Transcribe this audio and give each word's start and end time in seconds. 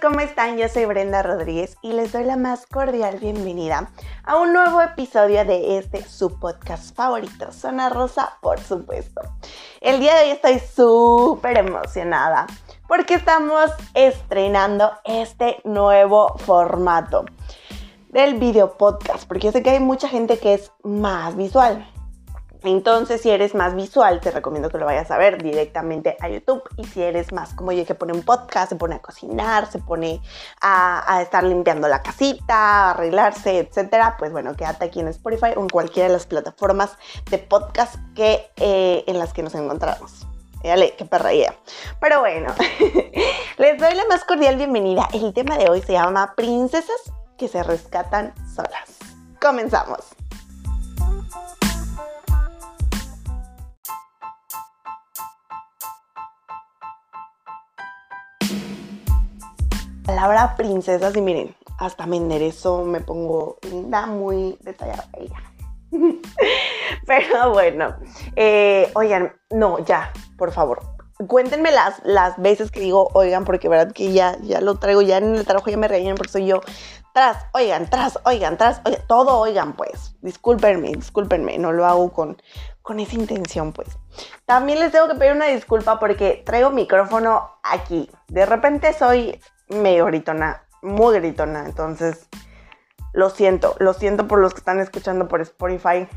¿cómo 0.00 0.18
están? 0.18 0.58
Yo 0.58 0.68
soy 0.68 0.86
Brenda 0.86 1.22
Rodríguez 1.22 1.76
y 1.82 1.92
les 1.92 2.10
doy 2.10 2.24
la 2.24 2.36
más 2.36 2.66
cordial 2.66 3.18
bienvenida 3.20 3.92
a 4.24 4.36
un 4.38 4.52
nuevo 4.52 4.82
episodio 4.82 5.44
de 5.44 5.78
este 5.78 6.02
su 6.02 6.36
podcast 6.40 6.96
favorito, 6.96 7.52
Zona 7.52 7.88
Rosa, 7.88 8.38
por 8.40 8.58
supuesto. 8.58 9.20
El 9.80 10.00
día 10.00 10.16
de 10.16 10.24
hoy 10.24 10.30
estoy 10.30 10.58
súper 10.58 11.58
emocionada 11.58 12.48
porque 12.88 13.14
estamos 13.14 13.70
estrenando 13.94 14.90
este 15.04 15.60
nuevo 15.62 16.36
formato 16.38 17.24
del 18.08 18.34
video 18.40 18.76
podcast, 18.76 19.28
porque 19.28 19.46
yo 19.46 19.52
sé 19.52 19.62
que 19.62 19.70
hay 19.70 19.80
mucha 19.80 20.08
gente 20.08 20.38
que 20.38 20.54
es 20.54 20.72
más 20.82 21.36
visual. 21.36 21.88
Entonces, 22.64 23.20
si 23.20 23.30
eres 23.30 23.54
más 23.54 23.74
visual, 23.74 24.20
te 24.20 24.30
recomiendo 24.30 24.70
que 24.70 24.78
lo 24.78 24.86
vayas 24.86 25.10
a 25.10 25.18
ver 25.18 25.42
directamente 25.42 26.16
a 26.20 26.28
YouTube. 26.28 26.62
Y 26.76 26.84
si 26.84 27.02
eres 27.02 27.32
más 27.32 27.54
como 27.54 27.72
yo, 27.72 27.84
que 27.84 27.94
pone 27.94 28.12
un 28.12 28.22
podcast, 28.22 28.68
se 28.68 28.76
pone 28.76 28.96
a 28.96 28.98
cocinar, 29.00 29.70
se 29.70 29.78
pone 29.78 30.20
a, 30.60 31.20
estar 31.22 31.42
limpiando 31.44 31.88
la 31.88 32.02
casita, 32.02 32.54
a 32.54 32.90
arreglarse, 32.90 33.58
etcétera, 33.58 34.16
pues 34.18 34.32
bueno, 34.32 34.54
quédate 34.56 34.84
aquí 34.84 35.00
en 35.00 35.08
Spotify 35.08 35.52
o 35.56 35.60
en 35.60 35.68
cualquiera 35.68 36.08
de 36.08 36.14
las 36.14 36.26
plataformas 36.26 36.96
de 37.30 37.38
podcast 37.38 37.96
que, 38.14 38.50
eh, 38.56 39.04
en 39.06 39.18
las 39.18 39.32
que 39.32 39.42
nos 39.42 39.54
encontramos. 39.54 40.26
Dale, 40.62 40.94
qué 40.96 41.04
perreía. 41.04 41.54
Pero 42.00 42.20
bueno, 42.20 42.54
les 43.58 43.78
doy 43.78 43.94
la 43.94 44.04
más 44.08 44.24
cordial 44.24 44.56
bienvenida. 44.56 45.08
El 45.12 45.32
tema 45.32 45.58
de 45.58 45.68
hoy 45.68 45.82
se 45.82 45.94
llama 45.94 46.34
Princesas 46.36 47.12
que 47.36 47.48
se 47.48 47.62
rescatan 47.64 48.32
solas. 48.54 48.96
Comenzamos. 49.40 50.21
Palabra 60.04 60.54
princesas 60.56 61.16
y 61.16 61.20
miren, 61.20 61.54
hasta 61.78 62.06
me 62.06 62.16
enderezo, 62.16 62.84
me 62.84 63.00
pongo 63.00 63.58
linda, 63.62 64.06
muy 64.06 64.58
detallada. 64.62 65.08
Pero 67.06 67.52
bueno, 67.52 67.96
eh, 68.36 68.90
oigan, 68.94 69.32
no, 69.50 69.78
ya, 69.84 70.12
por 70.36 70.52
favor. 70.52 70.80
Cuéntenme 71.28 71.70
las, 71.70 72.00
las 72.04 72.40
veces 72.40 72.70
que 72.70 72.80
digo, 72.80 73.10
oigan, 73.14 73.44
porque 73.44 73.68
verdad 73.68 73.92
que 73.92 74.12
ya, 74.12 74.36
ya 74.42 74.60
lo 74.60 74.76
traigo, 74.76 75.02
ya 75.02 75.18
en 75.18 75.36
el 75.36 75.44
trabajo 75.44 75.70
ya 75.70 75.76
me 75.76 75.88
regañan 75.88 76.16
porque 76.16 76.32
soy 76.32 76.46
yo. 76.46 76.60
Tras, 77.14 77.44
oigan, 77.52 77.88
tras, 77.90 78.18
oigan, 78.24 78.56
tras, 78.56 78.80
oigan, 78.84 79.02
todo 79.06 79.38
oigan, 79.38 79.74
pues. 79.74 80.16
Discúlpenme, 80.22 80.88
discúlpenme, 80.92 81.58
no 81.58 81.70
lo 81.70 81.86
hago 81.86 82.10
con, 82.12 82.40
con 82.80 82.98
esa 82.98 83.14
intención, 83.14 83.72
pues. 83.72 83.88
También 84.46 84.80
les 84.80 84.92
tengo 84.92 85.08
que 85.08 85.14
pedir 85.14 85.32
una 85.32 85.46
disculpa 85.46 86.00
porque 86.00 86.42
traigo 86.44 86.70
micrófono 86.70 87.50
aquí. 87.62 88.10
De 88.28 88.46
repente 88.46 88.92
soy 88.94 89.38
medio 89.74 90.06
gritona, 90.06 90.62
muy 90.82 91.14
gritona. 91.18 91.64
Entonces, 91.66 92.28
lo 93.12 93.30
siento, 93.30 93.74
lo 93.78 93.92
siento 93.92 94.26
por 94.26 94.38
los 94.38 94.54
que 94.54 94.58
están 94.58 94.80
escuchando 94.80 95.28
por 95.28 95.40
Spotify. 95.40 96.08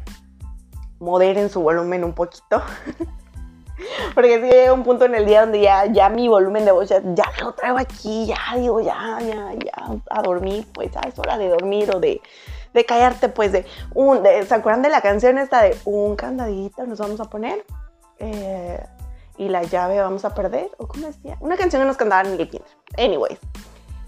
Moderen 0.99 1.49
su 1.49 1.61
volumen 1.61 2.03
un 2.03 2.13
poquito. 2.13 2.61
Porque 4.15 4.41
si 4.41 4.49
llega 4.49 4.73
un 4.73 4.83
punto 4.83 5.05
en 5.05 5.15
el 5.15 5.25
día 5.25 5.41
donde 5.41 5.59
ya, 5.59 5.85
ya 5.85 6.09
mi 6.09 6.27
volumen 6.27 6.63
de 6.63 6.71
voz 6.71 6.89
ya, 6.89 7.01
lo 7.41 7.53
traigo 7.53 7.77
aquí, 7.77 8.25
ya 8.25 8.57
digo, 8.57 8.79
ya, 8.79 9.19
ya, 9.19 9.53
ya, 9.53 9.99
a 10.09 10.21
dormir, 10.21 10.65
pues 10.73 10.91
ya 10.91 11.01
es 11.01 11.19
hora 11.19 11.37
de 11.37 11.49
dormir 11.49 11.93
o 11.93 11.99
de, 11.99 12.21
de 12.73 12.85
callarte, 12.85 13.27
pues 13.27 13.51
de 13.51 13.65
un, 13.93 14.23
¿se 14.23 14.53
acuerdan 14.53 14.81
de 14.81 14.89
la 14.89 15.01
canción 15.01 15.37
esta 15.37 15.61
de 15.61 15.77
un 15.83 16.15
candadito 16.15 16.85
nos 16.85 16.99
vamos 16.99 17.19
a 17.19 17.25
poner? 17.25 17.65
Eh, 18.19 18.81
y 19.37 19.49
la 19.49 19.63
llave 19.63 19.99
vamos 19.99 20.25
a 20.25 20.33
perder, 20.33 20.69
o 20.77 20.87
cómo 20.87 21.07
decía, 21.07 21.37
una 21.39 21.57
canción 21.57 21.81
que 21.81 21.87
nos 21.87 21.97
cantaban 21.97 22.27
en 22.27 22.39
el. 22.39 22.61
Anyways, 22.97 23.39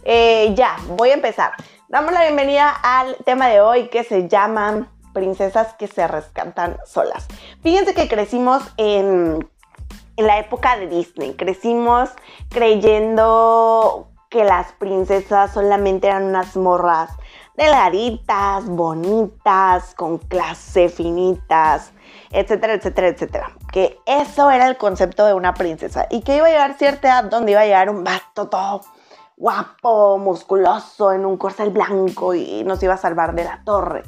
eh, 0.03 0.53
ya, 0.55 0.77
voy 0.97 1.09
a 1.09 1.13
empezar. 1.13 1.51
Damos 1.89 2.13
la 2.13 2.21
bienvenida 2.21 2.69
al 2.69 3.15
tema 3.25 3.47
de 3.47 3.61
hoy 3.61 3.89
que 3.89 4.03
se 4.03 4.27
llama 4.27 4.91
Princesas 5.13 5.73
que 5.73 5.87
se 5.87 6.07
rescatan 6.07 6.77
solas. 6.85 7.27
Fíjense 7.61 7.93
que 7.93 8.07
crecimos 8.07 8.63
en, 8.77 9.49
en 10.15 10.27
la 10.27 10.39
época 10.39 10.77
de 10.77 10.87
Disney, 10.87 11.33
crecimos 11.33 12.09
creyendo 12.49 14.09
que 14.29 14.43
las 14.43 14.73
princesas 14.73 15.53
solamente 15.53 16.07
eran 16.07 16.25
unas 16.25 16.55
morras 16.55 17.11
delgaditas, 17.57 18.65
bonitas, 18.67 19.95
con 19.95 20.19
clase, 20.19 20.89
finitas, 20.89 21.91
etcétera, 22.31 22.73
etcétera, 22.73 23.07
etcétera. 23.07 23.51
Que 23.71 23.99
eso 24.05 24.49
era 24.51 24.67
el 24.67 24.77
concepto 24.77 25.25
de 25.25 25.33
una 25.33 25.53
princesa 25.53 26.07
y 26.09 26.21
que 26.21 26.37
iba 26.37 26.47
a 26.47 26.49
llegar 26.49 26.77
cierta 26.77 27.07
edad 27.07 27.23
donde 27.25 27.51
iba 27.51 27.61
a 27.61 27.65
llegar 27.65 27.89
un 27.89 28.03
vato 28.03 28.47
todo 28.47 28.81
guapo, 29.37 30.17
musculoso, 30.17 31.13
en 31.13 31.25
un 31.25 31.37
corcel 31.37 31.69
blanco 31.69 32.33
y 32.33 32.63
nos 32.63 32.81
iba 32.81 32.95
a 32.95 32.97
salvar 32.97 33.35
de 33.35 33.43
la 33.43 33.63
torre. 33.63 34.03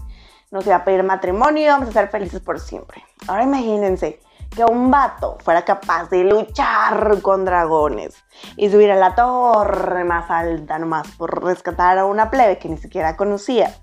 Nos 0.51 0.65
iba 0.65 0.77
a 0.77 0.83
pedir 0.83 1.03
matrimonio 1.03 1.61
y 1.61 1.65
íbamos 1.65 1.89
a 1.89 1.91
ser 1.91 2.09
felices 2.09 2.41
por 2.41 2.59
siempre. 2.59 3.05
Ahora 3.27 3.43
imagínense 3.43 4.19
que 4.55 4.65
un 4.65 4.89
vato 4.89 5.37
fuera 5.43 5.63
capaz 5.63 6.09
de 6.09 6.23
luchar 6.23 7.21
con 7.21 7.45
dragones 7.45 8.15
y 8.57 8.69
subir 8.69 8.91
a 8.91 8.95
la 8.95 9.13
torre 9.13 10.03
más 10.03 10.31
alta 10.31 10.79
nomás 10.79 11.07
por 11.11 11.43
rescatar 11.43 11.99
a 11.99 12.05
una 12.05 12.31
plebe 12.31 12.57
que 12.57 12.67
ni 12.67 12.77
siquiera 12.77 13.15
conocía. 13.15 13.75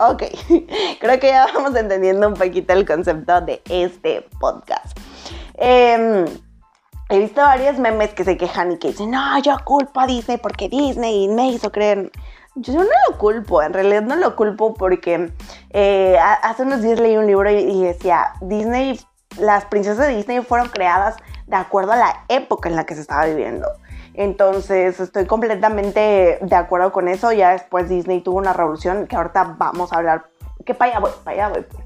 Ok, 0.00 0.22
creo 1.00 1.18
que 1.18 1.28
ya 1.28 1.46
vamos 1.52 1.74
entendiendo 1.74 2.28
un 2.28 2.34
poquito 2.34 2.72
el 2.72 2.86
concepto 2.86 3.40
de 3.40 3.60
este 3.68 4.24
podcast. 4.38 4.96
Em, 5.54 6.24
he 7.08 7.18
visto 7.18 7.40
varios 7.40 7.78
memes 7.78 8.14
que 8.14 8.22
se 8.22 8.36
quejan 8.36 8.72
y 8.72 8.78
que 8.78 8.88
dicen, 8.88 9.10
no, 9.10 9.40
yo 9.40 9.56
culpo 9.64 10.00
a 10.00 10.06
Disney 10.06 10.36
porque 10.36 10.68
Disney 10.68 11.26
me 11.28 11.48
hizo 11.48 11.72
creer. 11.72 12.12
Yo 12.54 12.74
no 12.74 12.84
lo 12.84 13.18
culpo, 13.18 13.60
en 13.60 13.72
realidad 13.72 14.02
no 14.02 14.14
lo 14.14 14.36
culpo 14.36 14.74
porque 14.74 15.32
eh, 15.70 16.16
hace 16.42 16.62
unos 16.62 16.82
días 16.82 17.00
leí 17.00 17.16
un 17.16 17.26
libro 17.26 17.50
y 17.50 17.82
decía, 17.82 18.34
Disney, 18.40 19.00
las 19.36 19.64
princesas 19.64 20.06
de 20.06 20.16
Disney 20.16 20.40
fueron 20.42 20.68
creadas 20.68 21.16
de 21.46 21.56
acuerdo 21.56 21.92
a 21.92 21.96
la 21.96 22.24
época 22.28 22.68
en 22.68 22.76
la 22.76 22.84
que 22.84 22.94
se 22.94 23.00
estaba 23.00 23.26
viviendo. 23.26 23.66
Entonces 24.18 24.98
estoy 24.98 25.26
completamente 25.26 26.40
de 26.40 26.56
acuerdo 26.56 26.90
con 26.90 27.06
eso. 27.06 27.30
Ya 27.30 27.52
después 27.52 27.88
Disney 27.88 28.20
tuvo 28.20 28.38
una 28.38 28.52
revolución 28.52 29.06
que 29.06 29.14
ahorita 29.14 29.54
vamos 29.56 29.92
a 29.92 29.96
hablar. 29.98 30.24
Que 30.66 30.74
para 30.74 30.90
allá 30.90 31.00
voy, 31.00 31.10
para 31.22 31.34
allá 31.34 31.48
voy. 31.54 31.62
Pues. 31.62 31.84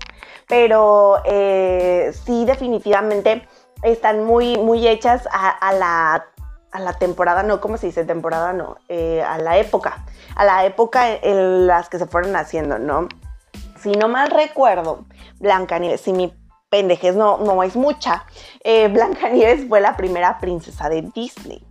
Pero 0.49 1.19
eh, 1.27 2.11
sí, 2.25 2.47
definitivamente 2.47 3.47
están 3.83 4.25
muy, 4.25 4.57
muy 4.57 4.89
hechas 4.89 5.29
a, 5.31 5.75
la, 5.75 6.93
temporada, 6.99 7.43
no, 7.43 7.61
¿cómo 7.61 7.77
se 7.77 7.89
dice? 7.89 8.07
Temporada 8.07 8.55
no, 8.55 8.79
eh, 8.89 9.23
a 9.23 9.37
la 9.37 9.59
época. 9.59 10.03
A 10.35 10.47
la 10.47 10.65
época 10.65 11.13
en 11.13 11.67
las 11.67 11.91
que 11.91 11.99
se 11.99 12.07
fueron 12.07 12.35
haciendo, 12.35 12.79
¿no? 12.79 13.09
Si 13.79 13.93
no 13.93 14.09
mal 14.09 14.31
recuerdo, 14.31 15.05
Blancanieves, 15.39 16.01
si 16.01 16.15
mi 16.15 16.33
pendejez 16.71 17.15
no, 17.15 17.37
no 17.37 17.63
es 17.63 17.77
mucha, 17.77 18.25
eh, 18.65 18.89
Blancanieves 18.89 19.69
fue 19.69 19.83
la 19.83 19.99
primera 19.99 20.39
princesa 20.39 20.89
de 20.89 21.03
Disney. 21.15 21.63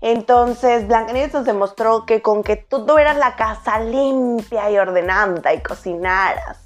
Entonces, 0.00 0.88
Blancanieves 0.88 1.32
nos 1.32 1.44
demostró 1.44 2.06
que 2.06 2.22
con 2.22 2.42
que 2.42 2.56
tú 2.56 2.84
tuvieras 2.84 3.16
la 3.16 3.36
casa 3.36 3.78
limpia 3.80 4.70
y 4.70 4.78
ordenada 4.78 5.54
y 5.54 5.62
cocinaras, 5.62 6.58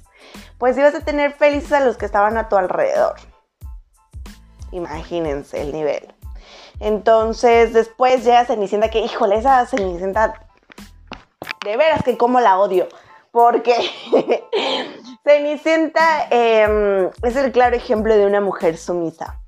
pues 0.57 0.77
ibas 0.77 0.95
a 0.95 1.01
tener 1.01 1.33
felices 1.33 1.73
a 1.73 1.81
los 1.81 1.97
que 1.97 2.05
estaban 2.05 2.37
a 2.37 2.49
tu 2.49 2.57
alrededor. 2.57 3.15
Imagínense 4.71 5.61
el 5.61 5.71
nivel. 5.71 6.13
Entonces, 6.79 7.73
después 7.73 8.23
llega 8.23 8.45
Cenicienta 8.45 8.89
que, 8.89 8.99
híjole, 8.99 9.37
esa 9.37 9.65
Cenicienta, 9.65 10.33
de 11.63 11.77
veras 11.77 12.03
que 12.03 12.17
como 12.17 12.39
la 12.39 12.59
odio. 12.59 12.87
Porque 13.31 13.75
Cenicienta 15.23 16.27
em, 16.29 17.09
es 17.21 17.35
el 17.35 17.51
claro 17.51 17.75
ejemplo 17.75 18.15
de 18.15 18.25
una 18.25 18.41
mujer 18.41 18.77
sumisa. 18.77 19.39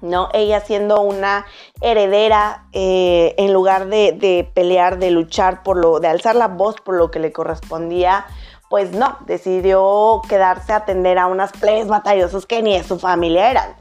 ¿No? 0.00 0.28
Ella 0.32 0.60
siendo 0.60 1.00
una 1.00 1.46
heredera, 1.80 2.66
eh, 2.72 3.34
en 3.38 3.52
lugar 3.52 3.86
de, 3.86 4.50
pelear, 4.54 4.98
de 4.98 5.10
luchar 5.10 5.62
por 5.62 5.76
lo, 5.76 6.00
de 6.00 6.08
alzar 6.08 6.36
la 6.36 6.48
voz 6.48 6.76
por 6.80 6.96
lo 6.96 7.10
que 7.10 7.18
le 7.18 7.32
correspondía, 7.32 8.26
pues 8.68 8.92
no, 8.92 9.18
decidió 9.26 10.20
quedarse 10.28 10.72
a 10.72 10.76
atender 10.76 11.18
a 11.18 11.26
unas 11.26 11.52
plebes 11.52 11.88
batallosas 11.88 12.46
que 12.46 12.62
ni 12.62 12.76
de 12.76 12.84
su 12.84 12.98
familia 12.98 13.50
eran. 13.50 13.76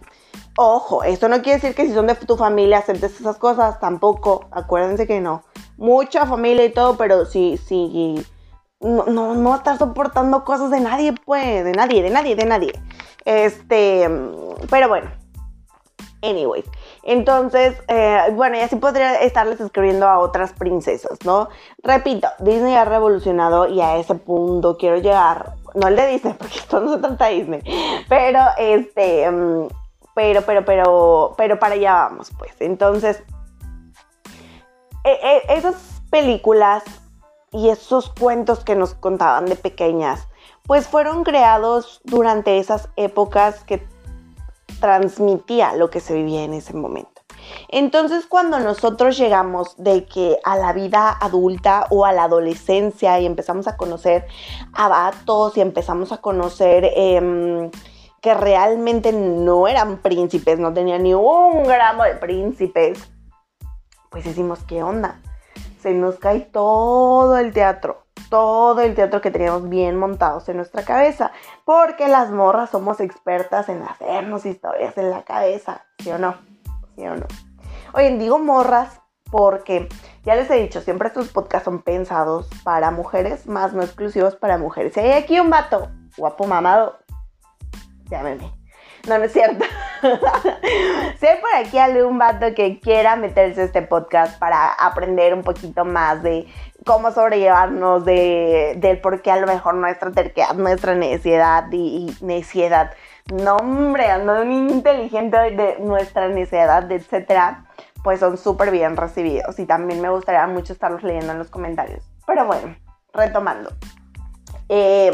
Ojo, 0.57 1.03
esto 1.03 1.27
no 1.27 1.41
quiere 1.41 1.59
decir 1.59 1.75
que 1.75 1.85
si 1.85 1.93
son 1.93 2.07
de 2.07 2.15
tu 2.15 2.37
familia 2.37 2.77
aceptes 2.77 3.19
esas 3.19 3.37
cosas, 3.37 3.79
tampoco, 3.79 4.47
acuérdense 4.51 5.05
que 5.05 5.19
no. 5.19 5.43
Mucha 5.77 6.25
familia 6.25 6.63
y 6.63 6.71
todo, 6.71 6.95
pero 6.95 7.25
si, 7.25 7.57
si 7.57 8.25
no, 8.79 9.05
no, 9.05 9.35
no 9.35 9.55
estás 9.55 9.79
soportando 9.79 10.45
cosas 10.45 10.71
de 10.71 10.79
nadie, 10.79 11.13
pues, 11.25 11.65
de 11.65 11.73
nadie, 11.73 12.01
de 12.03 12.09
nadie, 12.09 12.35
de 12.35 12.45
nadie. 12.45 12.73
Este, 13.25 14.07
pero 14.69 14.87
bueno, 14.87 15.09
Anyways, 16.25 16.65
entonces, 17.03 17.77
eh, 17.87 18.19
bueno, 18.33 18.57
y 18.57 18.61
así 18.61 18.75
podría 18.77 19.21
estarles 19.21 19.59
escribiendo 19.59 20.07
a 20.07 20.19
otras 20.19 20.53
princesas, 20.53 21.19
¿no? 21.23 21.49
Repito, 21.83 22.27
Disney 22.39 22.75
ha 22.75 22.85
revolucionado 22.85 23.67
y 23.67 23.79
a 23.81 23.97
ese 23.97 24.15
punto 24.15 24.77
quiero 24.77 24.97
llegar, 24.97 25.53
no 25.75 25.87
el 25.87 25.95
de 25.95 26.07
Disney, 26.07 26.33
porque 26.37 26.57
esto 26.57 26.79
no 26.79 26.93
se 26.93 26.99
trata 26.99 27.25
de 27.25 27.35
Disney, 27.35 28.05
pero 28.09 28.39
este, 28.57 29.29
mm, 29.29 29.67
pero, 30.15 30.41
pero, 30.41 30.65
pero, 30.65 31.35
pero 31.37 31.59
para 31.59 31.75
allá 31.75 31.93
vamos, 31.93 32.31
pues. 32.39 32.53
Entonces, 32.59 33.21
e, 35.03 35.11
e, 35.11 35.55
esas 35.55 36.01
películas 36.09 36.83
y 37.51 37.69
esos 37.69 38.09
cuentos 38.09 38.63
que 38.63 38.75
nos 38.75 38.95
contaban 38.95 39.45
de 39.45 39.55
pequeñas, 39.55 40.27
pues 40.63 40.87
fueron 40.87 41.23
creados 41.23 42.01
durante 42.03 42.57
esas 42.57 42.89
épocas 42.95 43.63
que 43.65 43.87
transmitía 44.79 45.75
lo 45.75 45.89
que 45.89 45.99
se 45.99 46.13
vivía 46.13 46.43
en 46.43 46.53
ese 46.53 46.73
momento. 46.73 47.21
Entonces 47.69 48.25
cuando 48.25 48.59
nosotros 48.59 49.17
llegamos 49.17 49.75
de 49.77 50.05
que 50.05 50.37
a 50.43 50.57
la 50.57 50.73
vida 50.73 51.15
adulta 51.19 51.87
o 51.89 52.05
a 52.05 52.13
la 52.13 52.23
adolescencia 52.23 53.19
y 53.19 53.25
empezamos 53.25 53.67
a 53.67 53.77
conocer 53.77 54.27
a 54.73 54.87
vatos 54.87 55.57
y 55.57 55.61
empezamos 55.61 56.11
a 56.11 56.17
conocer 56.17 56.91
em, 56.95 57.69
que 58.21 58.33
realmente 58.33 59.11
no 59.11 59.67
eran 59.67 60.01
príncipes, 60.01 60.57
no 60.59 60.73
tenían 60.73 61.03
ni 61.03 61.13
un 61.13 61.63
gramo 61.63 62.03
de 62.03 62.15
príncipes, 62.15 62.99
pues 64.09 64.23
decimos, 64.23 64.59
¿qué 64.67 64.81
onda? 64.81 65.21
Se 65.79 65.93
nos 65.93 66.15
cae 66.15 66.39
todo 66.39 67.37
el 67.37 67.53
teatro 67.53 68.04
todo 68.35 68.81
el 68.81 68.95
teatro 68.95 69.21
que 69.21 69.31
teníamos 69.31 69.69
bien 69.69 69.95
montados 69.95 70.49
en 70.49 70.57
nuestra 70.57 70.83
cabeza, 70.83 71.31
porque 71.63 72.09
las 72.09 72.31
morras 72.31 72.69
somos 72.69 72.99
expertas 72.99 73.69
en 73.69 73.81
hacernos 73.81 74.45
historias 74.45 74.97
en 74.97 75.09
la 75.09 75.23
cabeza, 75.23 75.85
¿sí 75.99 76.11
o 76.11 76.17
no? 76.17 76.35
¿Sí 76.97 77.07
o 77.07 77.15
no? 77.15 77.25
Oye, 77.93 78.17
digo 78.17 78.37
morras 78.37 78.99
porque 79.31 79.87
ya 80.25 80.35
les 80.35 80.51
he 80.51 80.55
dicho, 80.55 80.81
siempre 80.81 81.07
estos 81.07 81.29
podcasts 81.29 81.63
son 81.63 81.81
pensados 81.81 82.49
para 82.65 82.91
mujeres, 82.91 83.47
más 83.47 83.71
no 83.71 83.83
exclusivos 83.83 84.35
para 84.35 84.57
mujeres. 84.57 84.91
Si 84.91 84.99
hay 84.99 85.13
aquí 85.13 85.39
un 85.39 85.49
vato 85.49 85.87
guapo 86.17 86.45
mamado, 86.45 86.97
llámeme. 88.09 88.51
No, 89.07 89.17
no 89.17 89.23
es 89.23 89.31
cierto. 89.31 89.63
si 91.19 91.25
hay 91.25 91.39
por 91.39 91.55
aquí 91.55 91.77
algún 91.77 92.17
vato 92.17 92.53
que 92.53 92.81
quiera 92.81 93.15
meterse 93.15 93.61
a 93.61 93.63
este 93.65 93.81
podcast 93.81 94.37
para 94.39 94.73
aprender 94.73 95.33
un 95.33 95.43
poquito 95.43 95.85
más 95.85 96.21
de 96.21 96.47
cómo 96.85 97.11
sobrellevarnos, 97.11 98.05
de, 98.05 98.75
del 98.77 98.99
por 98.99 99.21
qué 99.21 99.31
a 99.31 99.37
lo 99.37 99.47
mejor 99.47 99.75
nuestra 99.75 100.11
terquedad, 100.11 100.53
nuestra 100.53 100.95
necesidad 100.95 101.65
y, 101.71 102.15
necesidad, 102.21 102.93
no 103.33 103.57
hombre, 103.57 104.07
ando 104.07 104.43
inteligente 104.43 105.37
de 105.37 105.77
nuestra 105.79 106.27
necesidad, 106.29 106.89
etcétera, 106.91 107.65
pues 108.03 108.19
son 108.19 108.37
súper 108.37 108.71
bien 108.71 108.95
recibidos 108.95 109.57
y 109.59 109.65
también 109.65 110.01
me 110.01 110.09
gustaría 110.09 110.45
mucho 110.47 110.73
estarlos 110.73 111.03
leyendo 111.03 111.33
en 111.33 111.39
los 111.39 111.49
comentarios. 111.49 112.03
Pero 112.25 112.45
bueno, 112.45 112.75
retomando. 113.13 113.71
Eh, 114.69 115.11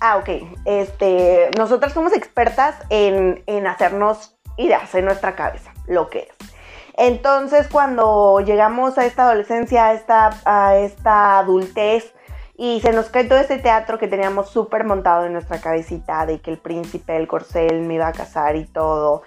Ah, 0.00 0.16
ok. 0.16 0.28
Este, 0.64 1.50
nosotras 1.58 1.92
somos 1.92 2.14
expertas 2.14 2.74
en, 2.88 3.66
hacernos 3.66 4.36
ideas 4.56 4.94
en 4.94 5.04
nuestra 5.04 5.36
cabeza, 5.36 5.72
lo 5.86 6.08
que 6.08 6.20
es. 6.30 6.49
Entonces, 7.02 7.66
cuando 7.66 8.40
llegamos 8.40 8.98
a 8.98 9.06
esta 9.06 9.22
adolescencia, 9.22 9.86
a 9.86 9.94
esta, 9.94 10.38
a 10.44 10.76
esta 10.76 11.38
adultez, 11.38 12.12
y 12.58 12.82
se 12.82 12.92
nos 12.92 13.08
cae 13.08 13.24
todo 13.24 13.38
ese 13.38 13.56
teatro 13.56 13.98
que 13.98 14.06
teníamos 14.06 14.50
súper 14.50 14.84
montado 14.84 15.24
en 15.24 15.32
nuestra 15.32 15.62
cabecita 15.62 16.26
de 16.26 16.42
que 16.42 16.50
el 16.50 16.58
príncipe 16.58 17.14
del 17.14 17.26
corcel 17.26 17.80
me 17.80 17.94
iba 17.94 18.06
a 18.06 18.12
casar 18.12 18.54
y 18.54 18.66
todo. 18.66 19.22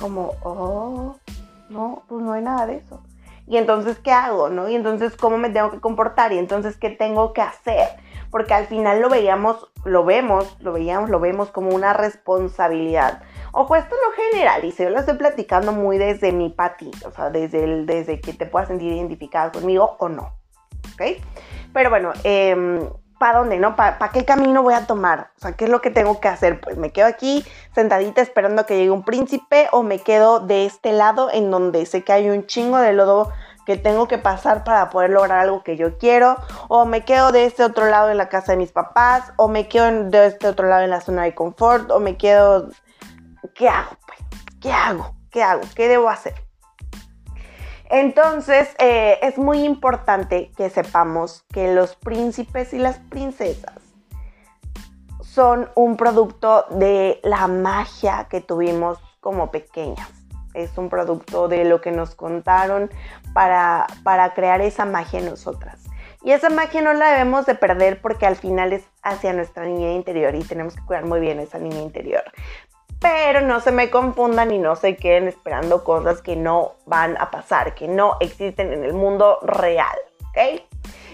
Como, 0.00 0.36
oh, 0.44 1.16
no, 1.68 2.04
pues 2.06 2.22
no 2.22 2.34
hay 2.34 2.42
nada 2.42 2.66
de 2.66 2.76
eso. 2.76 3.02
Y 3.48 3.56
entonces, 3.56 3.98
¿qué 3.98 4.12
hago? 4.12 4.48
¿No? 4.48 4.68
Y 4.68 4.76
entonces, 4.76 5.16
¿cómo 5.16 5.38
me 5.38 5.50
tengo 5.50 5.72
que 5.72 5.80
comportar? 5.80 6.32
Y 6.32 6.38
entonces, 6.38 6.76
¿qué 6.76 6.90
tengo 6.90 7.32
que 7.32 7.42
hacer? 7.42 7.88
porque 8.32 8.54
al 8.54 8.66
final 8.66 9.02
lo 9.02 9.10
veíamos, 9.10 9.68
lo 9.84 10.04
vemos, 10.04 10.56
lo 10.60 10.72
veíamos, 10.72 11.10
lo 11.10 11.20
vemos 11.20 11.50
como 11.50 11.68
una 11.68 11.92
responsabilidad. 11.92 13.22
Ojo, 13.52 13.76
esto 13.76 13.94
no 13.94 14.12
generalice, 14.12 14.84
yo 14.84 14.90
lo 14.90 15.00
estoy 15.00 15.18
platicando 15.18 15.72
muy 15.72 15.98
desde 15.98 16.32
mi 16.32 16.48
pati, 16.48 16.90
o 17.04 17.10
sea, 17.10 17.28
desde, 17.28 17.64
el, 17.64 17.84
desde 17.84 18.18
que 18.18 18.32
te 18.32 18.46
puedas 18.46 18.68
sentir 18.68 18.90
identificada 18.90 19.52
conmigo 19.52 19.96
o 19.98 20.08
no, 20.08 20.32
¿ok? 20.94 21.22
Pero 21.74 21.90
bueno, 21.90 22.12
eh, 22.24 22.88
¿para 23.18 23.38
dónde, 23.38 23.58
no? 23.58 23.76
¿Para 23.76 24.08
qué 24.10 24.24
camino 24.24 24.62
voy 24.62 24.74
a 24.74 24.86
tomar? 24.86 25.32
O 25.36 25.40
sea, 25.40 25.52
¿qué 25.52 25.66
es 25.66 25.70
lo 25.70 25.82
que 25.82 25.90
tengo 25.90 26.18
que 26.18 26.28
hacer? 26.28 26.60
Pues 26.60 26.78
me 26.78 26.92
quedo 26.92 27.06
aquí 27.06 27.44
sentadita 27.74 28.22
esperando 28.22 28.64
que 28.64 28.76
llegue 28.76 28.90
un 28.90 29.04
príncipe 29.04 29.68
o 29.70 29.82
me 29.82 29.98
quedo 29.98 30.40
de 30.40 30.64
este 30.64 30.92
lado 30.92 31.30
en 31.30 31.50
donde 31.50 31.84
sé 31.84 32.02
que 32.02 32.12
hay 32.12 32.30
un 32.30 32.46
chingo 32.46 32.78
de 32.78 32.94
lodo 32.94 33.30
que 33.64 33.76
tengo 33.76 34.08
que 34.08 34.18
pasar 34.18 34.64
para 34.64 34.90
poder 34.90 35.10
lograr 35.10 35.38
algo 35.38 35.62
que 35.62 35.76
yo 35.76 35.98
quiero, 35.98 36.36
o 36.68 36.84
me 36.84 37.04
quedo 37.04 37.32
de 37.32 37.44
este 37.44 37.62
otro 37.62 37.86
lado 37.86 38.10
en 38.10 38.16
la 38.16 38.28
casa 38.28 38.52
de 38.52 38.58
mis 38.58 38.72
papás, 38.72 39.32
o 39.36 39.46
me 39.46 39.68
quedo 39.68 40.04
de 40.04 40.26
este 40.26 40.48
otro 40.48 40.68
lado 40.68 40.82
en 40.82 40.90
la 40.90 41.00
zona 41.00 41.22
de 41.22 41.34
confort, 41.34 41.90
o 41.90 42.00
me 42.00 42.16
quedo... 42.16 42.70
¿Qué 43.54 43.68
hago? 43.68 43.96
Pues? 44.06 44.20
¿Qué 44.60 44.72
hago? 44.72 45.14
¿Qué 45.30 45.42
hago? 45.42 45.62
¿Qué 45.74 45.88
debo 45.88 46.08
hacer? 46.08 46.34
Entonces, 47.90 48.74
eh, 48.78 49.18
es 49.22 49.36
muy 49.38 49.64
importante 49.64 50.50
que 50.56 50.70
sepamos 50.70 51.44
que 51.52 51.74
los 51.74 51.94
príncipes 51.96 52.72
y 52.72 52.78
las 52.78 52.98
princesas 52.98 53.74
son 55.20 55.70
un 55.74 55.96
producto 55.96 56.66
de 56.70 57.20
la 57.22 57.46
magia 57.48 58.28
que 58.30 58.40
tuvimos 58.40 58.98
como 59.20 59.50
pequeñas 59.50 60.22
es 60.54 60.76
un 60.76 60.88
producto 60.88 61.48
de 61.48 61.64
lo 61.64 61.80
que 61.80 61.92
nos 61.92 62.14
contaron 62.14 62.90
para, 63.32 63.86
para 64.02 64.34
crear 64.34 64.60
esa 64.60 64.84
magia 64.84 65.20
en 65.20 65.26
nosotras. 65.26 65.84
Y 66.24 66.30
esa 66.30 66.50
magia 66.50 66.82
no 66.82 66.92
la 66.92 67.10
debemos 67.10 67.46
de 67.46 67.56
perder 67.56 68.00
porque 68.00 68.26
al 68.26 68.36
final 68.36 68.72
es 68.72 68.84
hacia 69.02 69.32
nuestra 69.32 69.64
niña 69.64 69.92
interior 69.92 70.34
y 70.34 70.44
tenemos 70.44 70.76
que 70.76 70.84
cuidar 70.84 71.04
muy 71.04 71.18
bien 71.18 71.40
esa 71.40 71.58
niña 71.58 71.80
interior. 71.80 72.22
Pero 73.02 73.40
no 73.40 73.60
se 73.60 73.72
me 73.72 73.90
confundan 73.90 74.52
y 74.52 74.58
no 74.58 74.76
se 74.76 74.96
queden 74.96 75.28
esperando 75.28 75.84
cosas 75.84 76.22
que 76.22 76.36
no 76.36 76.74
van 76.86 77.16
a 77.18 77.30
pasar, 77.30 77.74
que 77.74 77.88
no 77.88 78.16
existen 78.20 78.72
en 78.72 78.84
el 78.84 78.94
mundo 78.94 79.38
real, 79.42 79.98
¿ok? 80.30 80.62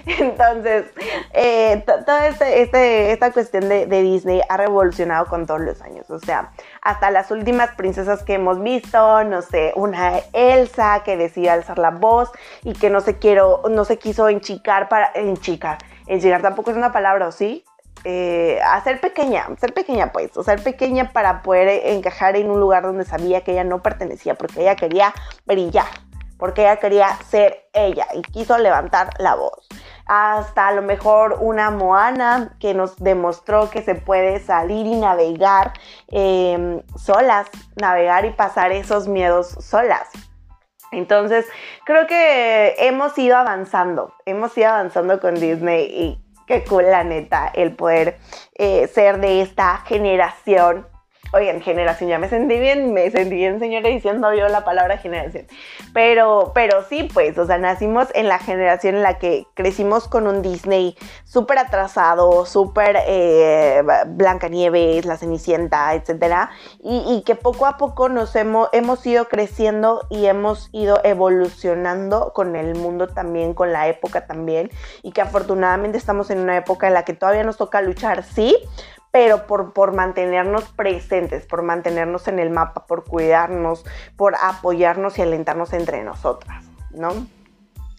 Entonces, 0.18 0.86
eh, 1.32 1.84
toda 1.86 2.28
este, 2.28 2.62
este, 2.62 3.12
esta 3.12 3.32
cuestión 3.32 3.68
de, 3.68 3.86
Disney 3.86 4.40
ha 4.48 4.56
revolucionado 4.56 5.26
con 5.26 5.46
todos 5.46 5.60
los 5.60 5.82
años. 5.82 6.10
O 6.10 6.18
sea, 6.18 6.52
hasta 6.82 7.10
las 7.10 7.30
últimas 7.30 7.74
princesas 7.74 8.22
que 8.22 8.34
hemos 8.34 8.62
visto, 8.62 9.24
no 9.24 9.42
sé, 9.42 9.72
una 9.76 10.18
Elsa 10.32 11.02
que 11.04 11.16
decidió 11.16 11.52
alzar 11.52 11.78
la 11.78 11.90
voz 11.90 12.30
y 12.62 12.72
que 12.72 12.90
no 12.90 13.00
se, 13.00 13.18
quiero, 13.18 13.62
no 13.70 13.84
se 13.84 13.98
quiso 13.98 14.28
enchicar 14.28 14.88
para. 14.88 15.10
Enchicar. 15.14 15.78
Enchicar 16.06 16.40
tampoco 16.40 16.70
es 16.70 16.76
una 16.76 16.92
palabra, 16.92 17.30
¿sí? 17.32 17.64
Eh, 18.04 18.60
hacer 18.64 19.00
pequeña, 19.00 19.46
ser 19.58 19.74
pequeña 19.74 20.12
pues, 20.12 20.36
o 20.36 20.42
ser 20.42 20.62
pequeña 20.62 21.12
para 21.12 21.42
poder 21.42 21.86
encajar 21.86 22.36
en 22.36 22.50
un 22.50 22.60
lugar 22.60 22.84
donde 22.84 23.04
sabía 23.04 23.42
que 23.42 23.52
ella 23.52 23.64
no 23.64 23.82
pertenecía, 23.82 24.34
porque 24.34 24.60
ella 24.60 24.76
quería 24.76 25.12
brillar, 25.46 25.86
porque 26.38 26.62
ella 26.62 26.76
quería 26.76 27.08
ser 27.28 27.68
ella 27.72 28.06
y 28.14 28.22
quiso 28.22 28.56
levantar 28.56 29.10
la 29.18 29.34
voz 29.34 29.68
hasta 30.08 30.68
a 30.68 30.72
lo 30.72 30.82
mejor 30.82 31.36
una 31.40 31.70
Moana 31.70 32.56
que 32.58 32.72
nos 32.72 32.96
demostró 32.96 33.70
que 33.70 33.82
se 33.82 33.94
puede 33.94 34.40
salir 34.40 34.86
y 34.86 34.96
navegar 34.96 35.74
em, 36.08 36.82
solas, 36.96 37.46
navegar 37.76 38.24
y 38.24 38.30
pasar 38.30 38.72
esos 38.72 39.06
miedos 39.06 39.48
solas. 39.60 40.08
Entonces, 40.90 41.46
creo 41.84 42.06
que 42.06 42.74
hemos 42.78 43.16
ido 43.18 43.36
avanzando, 43.36 44.14
hemos 44.24 44.56
ido 44.56 44.70
avanzando 44.70 45.20
con 45.20 45.34
Disney 45.34 45.84
y 45.84 46.27
qué 46.48 46.64
cool 46.64 46.90
la 46.90 47.04
neta 47.04 47.46
el 47.54 47.72
poder 47.76 48.18
eh, 48.54 48.88
ser 48.88 49.20
de 49.20 49.42
esta 49.42 49.76
generación 49.86 50.86
Oigan, 51.30 51.60
generación, 51.60 52.08
ya 52.08 52.18
me 52.18 52.30
sentí 52.30 52.58
bien, 52.58 52.94
me 52.94 53.10
sentí 53.10 53.34
bien, 53.34 53.58
señora, 53.58 53.90
diciendo 53.90 54.32
yo 54.32 54.48
la 54.48 54.64
palabra 54.64 54.96
generación. 54.96 55.46
Pero, 55.92 56.52
pero 56.54 56.82
sí, 56.88 57.06
pues, 57.12 57.36
o 57.36 57.44
sea, 57.44 57.58
nacimos 57.58 58.08
en 58.14 58.28
la 58.28 58.38
generación 58.38 58.96
en 58.96 59.02
la 59.02 59.18
que 59.18 59.46
crecimos 59.52 60.08
con 60.08 60.26
un 60.26 60.40
Disney 60.40 60.96
súper 61.24 61.58
atrasado, 61.58 62.46
súper 62.46 62.96
eh, 63.06 63.82
Blancanieves, 64.06 65.04
La 65.04 65.18
Cenicienta, 65.18 65.92
etc. 65.94 66.48
Y, 66.82 67.22
que 67.26 67.34
poco 67.34 67.66
a 67.66 67.76
poco 67.76 68.08
nos 68.08 68.34
hemos, 68.34 68.70
hemos 68.72 69.04
ido 69.06 69.26
creciendo 69.26 70.06
y 70.08 70.26
hemos 70.26 70.70
ido 70.72 70.98
evolucionando 71.04 72.32
con 72.32 72.56
el 72.56 72.74
mundo 72.74 73.06
también, 73.06 73.52
con 73.52 73.70
la 73.70 73.88
época 73.88 74.26
también. 74.26 74.70
Y 75.02 75.12
que 75.12 75.20
afortunadamente 75.20 75.98
estamos 75.98 76.30
en 76.30 76.38
una 76.38 76.56
época 76.56 76.86
en 76.86 76.94
la 76.94 77.04
que 77.04 77.12
todavía 77.12 77.44
nos 77.44 77.58
toca 77.58 77.82
luchar, 77.82 78.24
sí, 78.24 78.56
pero 79.10 79.46
por, 79.46 79.72
por 79.72 79.94
mantenernos 79.94 80.64
presentes, 80.70 81.46
por 81.46 81.62
mantenernos 81.62 82.28
en 82.28 82.38
el 82.38 82.50
mapa, 82.50 82.86
por 82.86 83.04
cuidarnos, 83.04 83.84
por 84.16 84.34
apoyarnos 84.40 85.18
y 85.18 85.22
alentarnos 85.22 85.72
entre 85.72 86.04
nosotras, 86.04 86.64
¿no? 86.90 87.10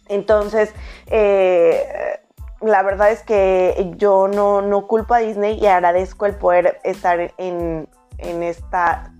Entonces, 0.08 0.74
eh, 1.08 2.20
la 2.62 2.84
verdad 2.84 3.12
es 3.12 3.24
que 3.24 3.94
yo 3.98 4.28
no, 4.28 4.62
no, 4.62 4.88
culpo 4.88 5.13
a 5.13 5.20
Disney 5.20 5.58
y 5.60 5.68
agradezco 5.68 6.25
el 6.25 6.36
poder 6.36 6.80
estar 6.84 7.34
en, 7.38 7.88
en 8.18 8.44
esta 8.44 9.13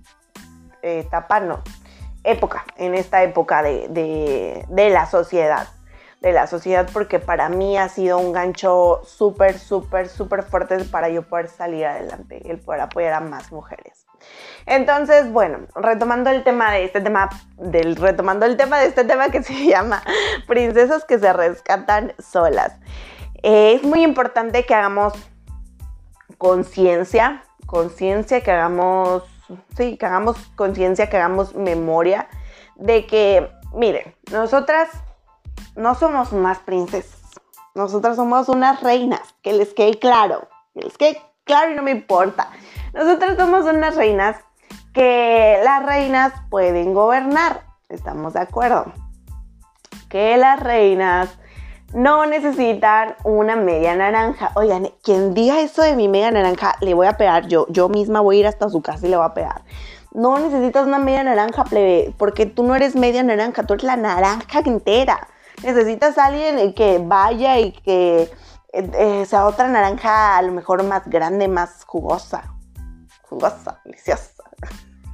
etapa, 0.82 1.40
no, 1.40 1.62
época, 2.24 2.64
en 2.76 2.94
esta 2.94 3.22
época 3.22 3.62
de, 3.62 3.88
de, 3.88 4.64
de 4.68 4.90
la 4.90 5.06
sociedad 5.06 5.68
de 6.20 6.32
la 6.32 6.46
sociedad 6.46 6.88
porque 6.92 7.18
para 7.18 7.48
mí 7.48 7.78
ha 7.78 7.88
sido 7.88 8.18
un 8.18 8.32
gancho 8.32 9.00
súper, 9.04 9.58
súper, 9.58 10.08
súper 10.08 10.42
fuerte 10.42 10.84
para 10.84 11.08
yo 11.08 11.22
poder 11.22 11.48
salir 11.48 11.86
adelante, 11.86 12.42
el 12.50 12.58
poder 12.58 12.82
apoyar 12.82 13.14
a 13.14 13.20
más 13.20 13.50
mujeres. 13.52 14.06
Entonces, 14.66 15.32
bueno, 15.32 15.60
retomando 15.74 16.28
el 16.30 16.44
tema 16.44 16.72
de 16.72 16.84
este 16.84 17.00
tema, 17.00 17.30
del, 17.56 17.96
retomando 17.96 18.44
el 18.44 18.58
tema 18.58 18.78
de 18.78 18.86
este 18.86 19.04
tema 19.04 19.30
que 19.30 19.42
se 19.42 19.66
llama 19.66 20.02
princesas 20.46 21.04
que 21.04 21.18
se 21.18 21.32
rescatan 21.32 22.12
solas. 22.18 22.76
Eh, 23.42 23.74
es 23.74 23.82
muy 23.82 24.02
importante 24.02 24.66
que 24.66 24.74
hagamos 24.74 25.14
conciencia, 26.36 27.44
conciencia, 27.64 28.42
que 28.42 28.50
hagamos, 28.50 29.22
sí, 29.76 29.96
que 29.96 30.06
hagamos 30.06 30.36
conciencia, 30.54 31.08
que 31.08 31.16
hagamos 31.16 31.54
memoria 31.54 32.28
de 32.76 33.06
que, 33.06 33.50
miren, 33.72 34.14
nosotras 34.30 34.90
no 35.76 35.94
somos 35.94 36.32
más 36.32 36.58
princesas, 36.58 37.20
nosotras 37.74 38.16
somos 38.16 38.48
unas 38.48 38.82
reinas, 38.82 39.22
que 39.42 39.52
les 39.52 39.72
quede 39.74 39.98
claro, 39.98 40.48
que 40.74 40.82
les 40.82 40.96
quede 40.98 41.22
claro 41.44 41.72
y 41.72 41.74
no 41.74 41.82
me 41.82 41.92
importa. 41.92 42.50
Nosotras 42.92 43.36
somos 43.36 43.64
unas 43.64 43.96
reinas 43.96 44.36
que 44.92 45.60
las 45.62 45.84
reinas 45.84 46.32
pueden 46.50 46.94
gobernar, 46.94 47.62
estamos 47.88 48.34
de 48.34 48.40
acuerdo. 48.40 48.92
Que 50.08 50.36
las 50.36 50.58
reinas 50.60 51.38
no 51.92 52.26
necesitan 52.26 53.14
una 53.24 53.56
media 53.56 53.94
naranja. 53.94 54.52
Oigan, 54.54 54.90
quien 55.02 55.34
diga 55.34 55.60
eso 55.60 55.82
de 55.82 55.94
mi 55.94 56.08
media 56.08 56.30
naranja, 56.30 56.76
le 56.80 56.94
voy 56.94 57.06
a 57.06 57.16
pegar 57.16 57.46
yo. 57.46 57.66
Yo 57.68 57.88
misma 57.88 58.20
voy 58.20 58.36
a 58.36 58.40
ir 58.40 58.46
hasta 58.46 58.68
su 58.68 58.82
casa 58.82 59.06
y 59.06 59.10
le 59.10 59.16
voy 59.16 59.26
a 59.26 59.34
pegar. 59.34 59.62
No 60.12 60.38
necesitas 60.38 60.86
una 60.86 60.98
media 60.98 61.22
naranja, 61.22 61.64
plebe, 61.64 62.12
porque 62.18 62.46
tú 62.46 62.64
no 62.64 62.74
eres 62.74 62.96
media 62.96 63.22
naranja, 63.22 63.62
tú 63.62 63.74
eres 63.74 63.84
la 63.84 63.96
naranja 63.96 64.60
entera. 64.64 65.28
Necesitas 65.62 66.16
a 66.18 66.26
alguien 66.26 66.72
que 66.74 67.00
vaya 67.02 67.58
y 67.58 67.72
que 67.72 68.22
eh, 68.72 68.90
eh, 68.94 69.26
sea 69.26 69.46
otra 69.46 69.68
naranja 69.68 70.38
a 70.38 70.42
lo 70.42 70.52
mejor 70.52 70.82
más 70.84 71.08
grande, 71.08 71.48
más 71.48 71.84
jugosa. 71.84 72.54
Jugosa, 73.22 73.80
deliciosa. 73.84 74.44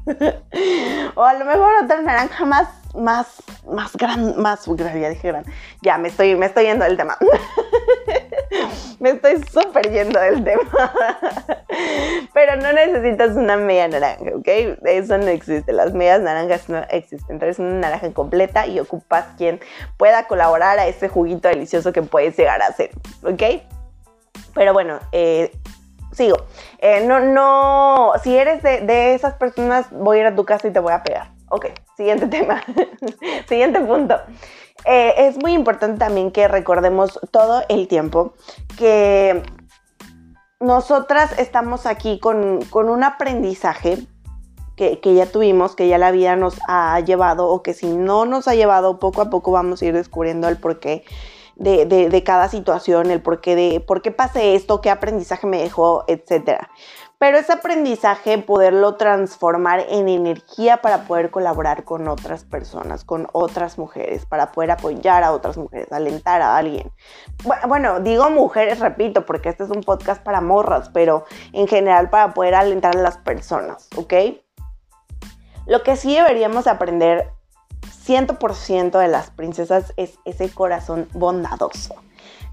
o 1.17 1.25
a 1.25 1.35
lo 1.35 1.45
mejor 1.45 1.85
otra 1.85 2.01
naranja 2.01 2.45
más, 2.45 2.69
más, 2.95 3.43
más 3.69 3.97
grande, 3.97 4.35
más, 4.37 4.67
ya 4.67 5.09
dije 5.09 5.29
grande. 5.29 5.51
Ya, 5.83 5.99
me 5.99 6.09
estoy, 6.09 6.37
me 6.37 6.47
estoy 6.47 6.65
yendo 6.65 6.85
del 6.85 6.97
tema. 6.97 7.17
me 9.01 9.11
estoy 9.11 9.43
súper 9.51 9.91
yendo 9.91 10.21
del 10.21 10.45
tema. 10.45 10.93
Pero 12.33 12.57
no 12.57 12.73
necesitas 12.73 13.37
una 13.37 13.57
media 13.57 13.89
naranja, 13.89 14.25
¿ok? 14.35 14.49
Eso 14.85 15.19
no 15.19 15.29
existe. 15.29 15.73
Las 15.73 15.93
medias 15.93 16.21
naranjas 16.21 16.69
no 16.69 16.79
existen. 16.91 17.37
Entonces, 17.37 17.59
una 17.59 17.81
naranja 17.81 18.13
completa 18.13 18.67
y 18.67 18.81
ocupas 18.81 19.27
quien 19.37 19.61
pueda 19.97 20.27
colaborar 20.27 20.79
a 20.79 20.87
ese 20.87 21.09
juguito 21.09 21.49
delicioso 21.49 21.93
que 21.93 22.03
puedes 22.03 22.37
llegar 22.37 22.63
a 22.63 22.67
hacer, 22.67 22.91
¿ok? 23.23 23.43
Pero 24.55 24.73
bueno, 24.73 24.99
eh, 25.13 25.53
sigo. 26.13 26.37
Eh, 26.79 27.05
no, 27.07 27.21
no, 27.21 28.13
si 28.23 28.37
eres 28.37 28.63
de, 28.63 29.15
esas 29.15 29.35
personas, 29.35 29.87
voy 29.91 30.19
a 30.19 30.21
ir 30.23 30.27
a 30.27 30.35
tu 30.35 30.45
casa 30.45 30.69
y 30.69 30.73
te 30.73 30.81
voy 30.81 30.93
a 30.93 31.03
pegar. 31.03 31.31
Ok, 31.49 31.67
siguiente 31.97 32.27
tema. 32.31 32.63
siguiente 33.49 33.81
punto. 33.81 34.19
Eh, 34.87 35.27
es 35.27 35.37
muy 35.43 35.53
importante 35.53 35.99
también 35.99 36.31
que 36.31 36.47
recordemos 36.47 37.19
todo 37.33 37.65
el 37.69 37.89
tiempo 37.89 38.35
que 38.79 39.43
nosotras 40.61 41.37
estamos 41.39 41.87
aquí 41.87 42.21
con, 42.21 42.61
un 42.73 43.05
aprendizaje 43.05 44.07
que, 44.77 45.01
que, 45.01 45.15
ya 45.15 45.27
tuvimos, 45.27 45.75
que 45.75 45.89
ya 45.89 45.99
la 45.99 46.13
vida 46.13 46.37
nos 46.37 46.59
ha 46.69 47.01
llevado 47.01 47.49
o 47.49 47.63
que 47.63 47.75
si 47.75 47.97
no 47.97 48.27
nos 48.27 48.47
ha 48.47 48.55
llevado, 48.55 49.01
poco 49.01 49.23
a 49.23 49.31
poco 49.31 49.51
vamos 49.51 49.83
a 49.83 49.87
ir 49.87 49.93
descubriendo 49.93 50.49
el 50.49 50.57
por 50.57 50.79
qué 50.79 51.05
de, 51.57 52.23
cada 52.25 52.49
situación, 52.49 53.11
el 53.11 53.23
por 53.23 53.41
qué, 53.41 53.57
de, 53.57 53.81
por 53.81 54.03
qué 54.03 54.11
pasé 54.11 54.55
esto, 54.55 54.81
qué 54.81 54.91
aprendizaje 54.91 55.47
me 55.47 55.59
dejó, 55.59 56.05
etc. 56.07 56.69
Pero 57.19 57.39
ese 57.39 57.55
aprendizaje 57.55 58.37
poderlo 58.39 58.97
transformar 58.97 59.87
en 59.89 60.09
energía 60.09 60.83
para 60.83 61.05
poder 61.05 61.31
colaborar 61.31 61.85
con 61.85 62.09
otras 62.09 62.45
personas, 62.45 63.05
con 63.05 63.27
otras 63.33 63.79
mujeres, 63.79 64.27
para 64.27 64.53
poder 64.53 64.73
apoyar 64.73 65.25
a 65.25 65.33
otras 65.33 65.57
mujeres, 65.57 65.91
alentar 65.93 66.43
a 66.43 66.59
alguien. 66.59 66.93
Bueno, 67.67 68.01
digo 68.01 68.29
mujeres, 68.29 68.81
repito, 68.81 69.25
porque 69.25 69.49
este 69.49 69.65
es 69.65 69.71
un 69.71 69.83
podcast 69.83 70.23
para 70.23 70.43
morras, 70.43 70.91
pero 70.91 71.25
en 71.53 71.67
general 71.67 72.11
para 72.11 72.35
poder 72.35 72.55
alentar 72.55 72.95
a 72.95 73.01
las 73.01 73.17
personas, 73.17 73.89
¿ok? 73.97 74.13
Lo 75.67 75.83
que 75.83 75.97
sí 75.97 76.15
deberíamos 76.15 76.67
aprender 76.67 77.31
100% 78.07 78.99
de 78.99 79.09
las 79.09 79.31
princesas 79.31 79.95
es 79.97 80.19
ese 80.27 80.51
corazón 80.51 81.09
bondadoso. 81.13 81.95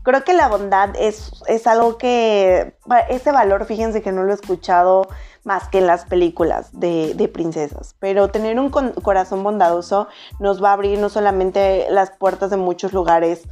Creo 0.03 0.23
que 0.23 0.33
la 0.33 0.49
bondad 0.49 0.89
es, 0.97 1.31
es 1.47 1.65
algo 1.65 1.97
que, 1.97 2.75
ese 3.09 3.31
valor, 3.31 3.65
fíjense 3.65 4.01
que 4.01 4.11
no 4.11 4.23
lo 4.23 4.31
he 4.31 4.35
escuchado 4.35 5.07
más 5.43 5.67
que 5.67 5.79
en 5.79 5.87
las 5.87 6.05
películas 6.05 6.69
de, 6.71 7.29
princesas. 7.33 7.95
Pero 7.99 8.29
tener 8.29 8.59
un 8.59 8.69
corazón 8.69 9.43
bondadoso 9.43 10.07
nos 10.39 10.63
va 10.63 10.69
a 10.69 10.73
abrir 10.73 10.99
no 10.99 11.09
solamente 11.09 11.87
las 11.89 12.11
puertas 12.11 12.49
de 12.49 12.57
muchos 12.57 12.93
lugares, 12.93 13.43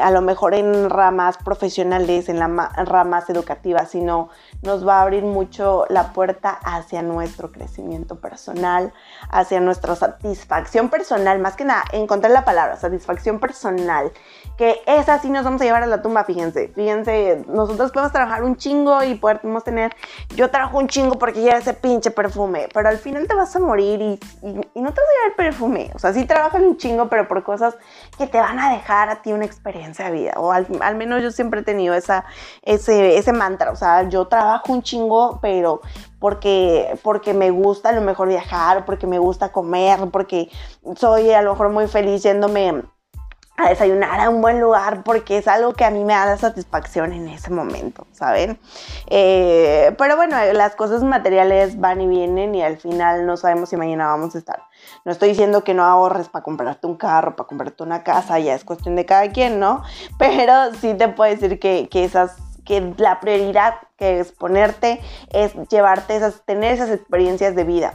a 0.00 0.10
lo 0.10 0.22
mejor 0.22 0.54
en 0.54 0.90
ramas 0.90 1.36
profesionales, 1.38 2.28
en 2.28 2.38
las 2.38 2.50
ramas 2.86 3.28
educativas, 3.30 3.90
sino 3.90 4.30
nos 4.62 4.86
va 4.86 4.98
a 4.98 5.02
abrir 5.02 5.24
mucho 5.24 5.86
la 5.88 6.12
puerta 6.12 6.50
hacia 6.50 7.02
nuestro 7.02 7.52
crecimiento 7.52 8.20
personal, 8.20 8.92
hacia 9.30 9.60
nuestra 9.60 9.96
satisfacción 9.96 10.88
personal, 10.88 11.38
más 11.40 11.56
que 11.56 11.64
nada, 11.64 11.84
encontrar 11.92 12.32
la 12.32 12.44
palabra, 12.44 12.76
satisfacción 12.76 13.38
personal, 13.38 14.12
que 14.60 14.82
esa 14.84 15.18
sí 15.18 15.30
nos 15.30 15.42
vamos 15.42 15.62
a 15.62 15.64
llevar 15.64 15.84
a 15.84 15.86
la 15.86 16.02
tumba, 16.02 16.22
fíjense, 16.24 16.68
fíjense, 16.74 17.46
nosotros 17.48 17.92
podemos 17.92 18.12
trabajar 18.12 18.44
un 18.44 18.56
chingo 18.56 19.02
y 19.02 19.14
podemos 19.14 19.64
tener, 19.64 19.96
yo 20.36 20.50
trabajo 20.50 20.76
un 20.76 20.86
chingo 20.86 21.18
porque 21.18 21.40
ya 21.40 21.56
ese 21.56 21.72
pinche 21.72 22.10
perfume, 22.10 22.68
pero 22.74 22.90
al 22.90 22.98
final 22.98 23.26
te 23.26 23.34
vas 23.34 23.56
a 23.56 23.58
morir 23.58 24.02
y, 24.02 24.20
no 24.42 24.60
te 24.92 25.00
vas 25.00 25.08
a 25.08 25.14
llevar 25.14 25.28
el 25.28 25.34
perfume. 25.34 25.90
O 25.94 25.98
sea, 25.98 26.12
sí 26.12 26.26
trabajan 26.26 26.62
un 26.62 26.76
chingo, 26.76 27.08
pero 27.08 27.26
por 27.26 27.42
cosas 27.42 27.74
que 28.18 28.26
te 28.26 28.38
van 28.38 28.58
a 28.58 28.70
dejar 28.74 29.08
a 29.08 29.22
ti 29.22 29.32
una 29.32 29.46
experiencia 29.46 30.04
de 30.04 30.10
vida. 30.10 30.34
O 30.36 30.52
al, 30.52 30.66
menos 30.94 31.22
yo 31.22 31.30
siempre 31.30 31.60
he 31.60 31.64
tenido 31.64 31.94
esa, 31.94 32.26
ese, 32.60 33.16
ese 33.16 33.32
mantra. 33.32 33.70
O 33.70 33.76
sea, 33.76 34.10
yo 34.10 34.28
trabajo 34.28 34.74
un 34.74 34.82
chingo, 34.82 35.38
pero 35.40 35.80
porque, 36.18 36.98
porque 37.02 37.32
me 37.32 37.50
gusta 37.50 37.88
a 37.88 37.92
lo 37.92 38.02
mejor 38.02 38.28
viajar, 38.28 38.84
porque 38.84 39.06
me 39.06 39.18
gusta 39.18 39.52
comer, 39.52 40.00
porque 40.12 40.50
soy 40.96 41.30
a 41.32 41.40
lo 41.40 41.52
mejor 41.52 41.70
muy 41.70 41.88
feliz 41.88 42.22
yéndome 42.22 42.82
a 43.64 43.68
desayunar 43.68 44.20
a 44.20 44.30
un 44.30 44.40
buen 44.40 44.60
lugar 44.60 45.02
porque 45.02 45.38
es 45.38 45.48
algo 45.48 45.72
que 45.72 45.84
a 45.84 45.90
mí 45.90 46.04
me 46.04 46.12
da 46.12 46.26
la 46.26 46.36
satisfacción 46.36 47.12
en 47.12 47.28
ese 47.28 47.50
momento, 47.50 48.06
¿saben? 48.12 48.58
Eh, 49.06 49.94
pero 49.98 50.16
bueno, 50.16 50.36
las 50.52 50.74
cosas 50.74 51.02
materiales 51.02 51.78
van 51.78 52.00
y 52.00 52.06
vienen 52.06 52.54
y 52.54 52.62
al 52.62 52.78
final 52.78 53.26
no 53.26 53.36
sabemos 53.36 53.68
si 53.68 53.76
mañana 53.76 54.06
vamos 54.06 54.34
a 54.34 54.38
estar. 54.38 54.62
No 55.04 55.12
estoy 55.12 55.30
diciendo 55.30 55.64
que 55.64 55.74
no 55.74 55.84
ahorres 55.84 56.28
para 56.28 56.42
comprarte 56.42 56.86
un 56.86 56.96
carro, 56.96 57.36
para 57.36 57.46
comprarte 57.46 57.82
una 57.82 58.02
casa, 58.02 58.38
ya 58.38 58.54
es 58.54 58.64
cuestión 58.64 58.96
de 58.96 59.06
cada 59.06 59.30
quien, 59.30 59.60
¿no? 59.60 59.82
Pero 60.18 60.74
sí 60.80 60.94
te 60.94 61.08
puedo 61.08 61.30
decir 61.30 61.58
que, 61.58 61.88
que 61.90 62.04
esas 62.04 62.36
que 62.64 62.94
la 62.98 63.18
prioridad 63.20 63.74
que 63.96 64.20
es 64.20 64.32
ponerte 64.32 65.00
es 65.30 65.54
llevarte 65.70 66.14
esas, 66.14 66.42
tener 66.44 66.74
esas 66.74 66.90
experiencias 66.90 67.56
de 67.56 67.64
vida. 67.64 67.94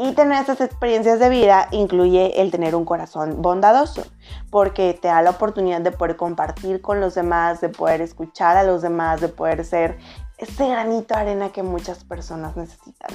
Y 0.00 0.12
tener 0.12 0.40
esas 0.40 0.60
experiencias 0.60 1.18
de 1.18 1.28
vida 1.28 1.66
incluye 1.72 2.40
el 2.40 2.52
tener 2.52 2.76
un 2.76 2.84
corazón 2.84 3.42
bondadoso, 3.42 4.04
porque 4.48 4.94
te 4.94 5.08
da 5.08 5.22
la 5.22 5.30
oportunidad 5.30 5.80
de 5.80 5.90
poder 5.90 6.14
compartir 6.14 6.80
con 6.80 7.00
los 7.00 7.16
demás, 7.16 7.60
de 7.60 7.68
poder 7.68 8.00
escuchar 8.00 8.56
a 8.56 8.62
los 8.62 8.80
demás, 8.80 9.20
de 9.20 9.26
poder 9.26 9.64
ser 9.64 9.98
ese 10.36 10.68
granito 10.68 11.14
de 11.16 11.20
arena 11.20 11.48
que 11.48 11.64
muchas 11.64 12.04
personas 12.04 12.56
necesitan. 12.56 13.10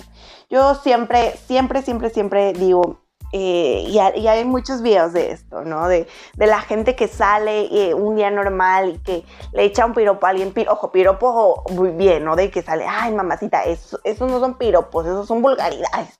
Yo 0.49 0.75
siempre, 0.75 1.37
siempre, 1.47 1.83
siempre, 1.83 2.09
siempre 2.09 2.51
digo, 2.51 2.99
eh, 3.31 3.85
y, 3.87 3.97
hay 3.97 4.43
muchos 4.43 4.81
videos 4.81 5.13
de 5.13 5.31
esto, 5.31 5.63
¿no? 5.63 5.87
De, 5.87 6.05
la 6.35 6.59
gente 6.59 6.97
que 6.97 7.07
sale 7.07 7.69
eh, 7.71 7.93
un 7.93 8.17
día 8.17 8.29
normal 8.29 8.89
y 8.89 8.97
que 8.99 9.25
le 9.53 9.63
echa 9.63 9.85
un 9.85 9.93
piropo 9.93 10.25
a 10.25 10.31
alguien, 10.31 10.53
ojo, 10.69 10.91
piropo 10.91 11.63
muy 11.71 11.91
bien, 11.91 12.25
¿no? 12.25 12.35
De 12.35 12.51
que 12.51 12.61
sale, 12.61 12.85
ay, 12.87 13.13
mamacita, 13.13 13.63
esos 13.63 14.29
no 14.29 14.41
son 14.41 14.57
piropos, 14.57 15.05
esos 15.05 15.27
son 15.27 15.41
vulgaridades. 15.41 16.19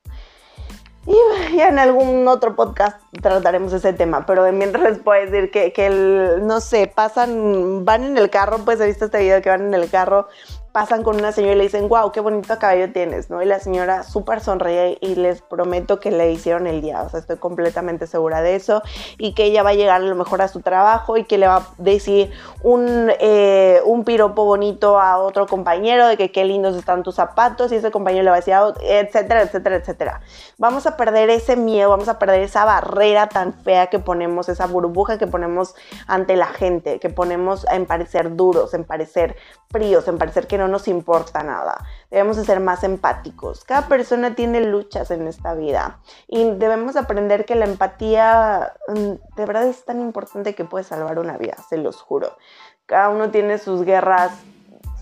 Y 1.05 1.57
ya 1.57 1.67
en 1.67 1.79
algún 1.79 2.27
otro 2.27 2.55
podcast 2.55 3.01
trataremos 3.21 3.73
ese 3.73 3.91
tema, 3.91 4.25
pero 4.25 4.49
mientras 4.53 4.83
les 4.83 4.99
puedo 4.99 5.19
decir 5.19 5.51
que, 5.51 5.73
que 5.73 5.87
el, 5.87 6.47
no 6.47 6.61
sé, 6.61 6.87
pasan, 6.87 7.83
van 7.83 8.03
en 8.03 8.17
el 8.17 8.29
carro, 8.29 8.59
pues 8.59 8.79
he 8.79 8.85
visto 8.85 9.05
este 9.05 9.19
video 9.19 9.41
que 9.41 9.49
van 9.49 9.61
en 9.61 9.73
el 9.73 9.89
carro 9.89 10.27
pasan 10.73 11.03
con 11.03 11.17
una 11.17 11.31
señora 11.31 11.53
y 11.53 11.57
le 11.57 11.63
dicen, 11.65 11.87
wow, 11.87 12.11
qué 12.11 12.19
bonito 12.19 12.57
cabello 12.57 12.91
tienes, 12.91 13.29
¿no? 13.29 13.43
Y 13.43 13.45
la 13.45 13.59
señora 13.59 14.01
súper 14.01 14.41
sonríe 14.41 14.97
y 15.01 15.13
les 15.13 15.43
prometo 15.43 15.99
que 15.99 16.09
le 16.09 16.31
hicieron 16.31 16.65
el 16.65 16.81
día, 16.81 17.03
o 17.03 17.09
sea, 17.09 17.19
estoy 17.19 17.37
completamente 17.37 18.07
segura 18.07 18.41
de 18.41 18.55
eso 18.55 18.81
y 19.19 19.35
que 19.35 19.43
ella 19.45 19.61
va 19.61 19.69
a 19.69 19.73
llegar 19.75 20.01
a 20.01 20.03
lo 20.03 20.15
mejor 20.15 20.41
a 20.41 20.47
su 20.47 20.61
trabajo 20.61 21.15
y 21.15 21.25
que 21.25 21.37
le 21.37 21.47
va 21.47 21.57
a 21.57 21.67
decir 21.77 22.31
un, 22.63 23.11
eh, 23.19 23.81
un 23.85 24.03
piropo 24.03 24.45
bonito 24.45 24.99
a 24.99 25.19
otro 25.19 25.45
compañero 25.45 26.07
de 26.07 26.17
que 26.17 26.31
qué 26.31 26.43
lindos 26.43 26.75
están 26.75 27.03
tus 27.03 27.15
zapatos 27.15 27.71
y 27.71 27.75
ese 27.75 27.91
compañero 27.91 28.23
le 28.23 28.31
va 28.31 28.37
a 28.37 28.39
decir, 28.39 28.55
etcétera, 28.81 29.43
etcétera, 29.43 29.75
etcétera. 29.75 30.21
Vamos 30.57 30.87
a 30.87 30.97
perder 30.97 31.29
ese 31.29 31.55
miedo, 31.55 31.91
vamos 31.91 32.07
a 32.07 32.17
perder 32.17 32.41
esa 32.41 32.65
barrera 32.65 33.29
tan 33.29 33.53
fea 33.53 33.87
que 33.87 33.99
ponemos, 33.99 34.49
esa 34.49 34.65
burbuja 34.65 35.19
que 35.19 35.27
ponemos 35.27 35.75
ante 36.07 36.35
la 36.35 36.47
gente, 36.47 36.99
que 36.99 37.11
ponemos 37.11 37.63
en 37.71 37.85
parecer 37.85 38.35
duros, 38.35 38.73
en 38.73 38.85
parecer 38.85 39.35
fríos, 39.69 40.07
en 40.07 40.17
parecer 40.17 40.47
que 40.47 40.57
no 40.57 40.62
no 40.63 40.69
nos 40.69 40.87
importa 40.87 41.43
nada. 41.43 41.85
Debemos 42.09 42.37
de 42.37 42.45
ser 42.45 42.59
más 42.59 42.83
empáticos. 42.83 43.63
Cada 43.63 43.87
persona 43.87 44.35
tiene 44.35 44.61
luchas 44.61 45.11
en 45.11 45.27
esta 45.27 45.53
vida 45.53 45.99
y 46.27 46.51
debemos 46.51 46.95
aprender 46.95 47.45
que 47.45 47.55
la 47.55 47.65
empatía 47.65 48.73
mm, 48.87 49.35
de 49.35 49.45
verdad 49.45 49.67
es 49.67 49.83
tan 49.83 49.99
importante 49.99 50.55
que 50.55 50.65
puede 50.65 50.83
salvar 50.85 51.19
una 51.19 51.37
vida, 51.37 51.55
se 51.67 51.77
los 51.77 52.01
juro. 52.01 52.37
Cada 52.85 53.09
uno 53.09 53.29
tiene 53.29 53.57
sus 53.57 53.83
guerras 53.83 54.31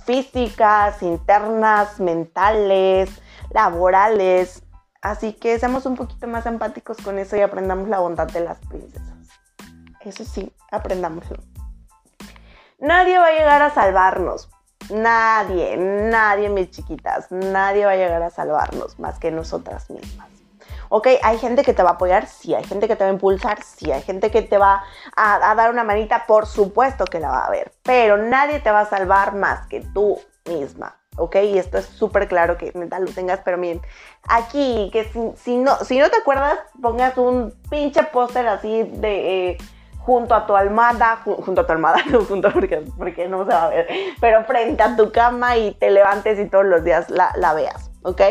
físicas, 0.06 1.02
internas, 1.04 2.00
mentales, 2.00 3.22
laborales. 3.52 4.64
Así 5.02 5.34
que 5.34 5.58
seamos 5.58 5.86
un 5.86 5.96
poquito 5.96 6.28
más 6.28 6.46
empáticos 6.46 6.98
con 6.98 7.18
eso 7.18 7.36
y 7.36 7.42
aprendamos 7.42 7.88
la 7.90 8.00
bondad 8.00 8.28
de 8.28 8.42
las 8.42 8.60
princesas. 8.68 9.30
Eso 10.02 10.26
sí, 10.26 10.52
aprendámoslo. 10.72 11.38
Nadie 12.80 13.20
va 13.20 13.28
a 13.28 13.32
llegar 13.32 13.62
a 13.62 13.70
salvarnos. 13.70 14.50
Nadie, 14.92 15.78
nadie, 15.78 16.50
mis 16.50 16.70
chiquitas, 16.70 17.32
nadie 17.32 17.86
va 17.86 17.92
a 17.92 17.96
llegar 17.96 18.22
a 18.22 18.30
salvarnos 18.30 19.00
más 19.00 19.20
que 19.20 19.32
nosotras 19.32 19.90
mismas. 19.90 20.28
Ok, 20.90 21.08
hay 21.24 21.38
gente 21.38 21.64
que 21.64 21.74
te 21.74 21.84
va 21.84 21.92
a 21.92 21.94
apoyar, 21.94 22.28
sí, 22.28 22.54
hay 22.54 22.66
gente 22.66 22.90
que 22.90 22.98
te 22.98 23.06
va 23.06 23.10
a 23.10 23.14
impulsar, 23.14 23.64
sí, 23.64 23.92
hay 23.94 24.02
gente 24.02 24.30
que 24.30 24.42
te 24.42 24.58
va 24.58 24.84
a, 25.16 25.56
dar 25.56 25.72
una 25.72 25.86
manita, 25.86 26.26
por 26.28 26.46
supuesto 26.46 27.06
que 27.06 27.22
la 27.22 27.30
va 27.30 27.46
a 27.46 27.50
ver, 27.50 27.72
pero 27.82 28.18
nadie 28.18 28.60
te 28.60 28.72
va 28.72 28.82
a 28.82 28.86
salvar 28.86 29.34
más 29.34 29.68
que 29.68 29.80
tú 29.94 30.20
misma. 30.46 30.98
¿ok? 31.18 31.36
Y 31.44 31.58
esto 31.58 31.78
es 31.78 31.86
súper 31.86 32.28
claro 32.28 32.58
que 32.58 32.72
neta 32.74 33.00
lo 33.00 33.12
tengas, 33.12 33.40
pero 33.46 33.58
miren, 33.58 33.82
aquí, 34.28 34.90
que 34.92 35.10
si, 35.38 35.58
no, 35.58 35.78
si 35.78 35.98
no 35.98 36.10
te 36.10 36.18
acuerdas, 36.18 36.60
pongas 36.82 37.18
un 37.18 37.54
pinche 37.70 38.04
póster 38.04 38.48
así 38.48 38.84
de... 38.84 39.52
Eh, 39.52 39.58
junto 40.06 40.34
a 40.36 40.46
tu 40.46 40.56
almohada, 40.56 41.22
junto 41.24 41.62
a 41.62 41.66
tu 41.66 41.72
almohada, 41.72 42.00
no 42.10 42.24
junto 42.26 42.52
porque, 42.52 42.84
porque 42.98 43.28
no 43.28 43.46
se 43.46 43.52
va 43.52 43.66
a 43.66 43.70
ver, 43.70 43.88
pero 44.20 44.44
frente 44.46 44.82
a 44.84 44.96
tu 44.96 45.12
cama 45.12 45.58
y 45.58 45.74
te 45.76 45.92
levantes 45.92 46.40
y 46.40 46.50
todos 46.50 46.66
los 46.66 46.84
días 46.84 47.10
la, 47.10 47.32
la 47.36 47.54
veas, 47.54 47.92
¿ok? 48.04 48.22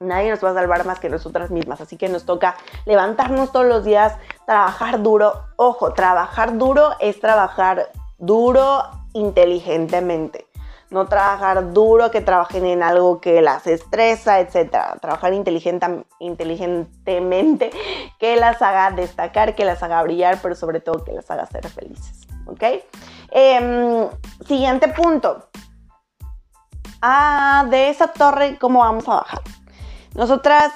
Nadie 0.00 0.30
nos 0.30 0.44
va 0.44 0.50
a 0.50 0.54
salvar 0.54 0.84
más 0.84 0.98
que 0.98 1.08
nosotras 1.08 1.50
mismas, 1.50 1.80
así 1.80 1.96
que 1.96 2.08
nos 2.08 2.26
toca 2.26 2.56
levantarnos 2.84 3.52
todos 3.52 3.66
los 3.66 3.84
días, 3.84 4.16
trabajar 4.46 5.02
duro. 5.02 5.44
Ojo, 5.56 5.94
trabajar 5.94 6.58
duro 6.58 6.90
es 6.98 7.20
trabajar 7.20 7.90
duro 8.18 8.82
inteligentemente 9.14 10.46
no 10.94 11.06
trabajar 11.06 11.72
duro, 11.72 12.12
que 12.12 12.20
trabajen 12.20 12.64
en 12.64 12.84
algo 12.84 13.20
que 13.20 13.42
las 13.42 13.66
estresa, 13.66 14.38
etc. 14.38 15.00
Trabajar 15.00 15.34
inteligentemente, 15.34 17.70
que 18.18 18.36
las 18.36 18.62
haga 18.62 18.92
destacar, 18.92 19.56
que 19.56 19.64
las 19.64 19.82
haga 19.82 20.04
brillar, 20.04 20.38
pero 20.40 20.54
sobre 20.54 20.78
todo 20.80 21.02
que 21.04 21.12
las 21.12 21.28
haga 21.30 21.46
ser 21.46 21.68
felices. 21.68 22.28
¿Ok? 22.46 22.62
Em, 23.32 24.08
siguiente 24.46 24.88
punto. 24.88 25.48
Ah, 27.02 27.66
de 27.68 27.90
esa 27.90 28.08
torre, 28.08 28.56
¿cómo 28.58 28.78
vamos 28.78 29.06
a 29.08 29.16
bajar? 29.16 29.42
Nosotras 30.14 30.72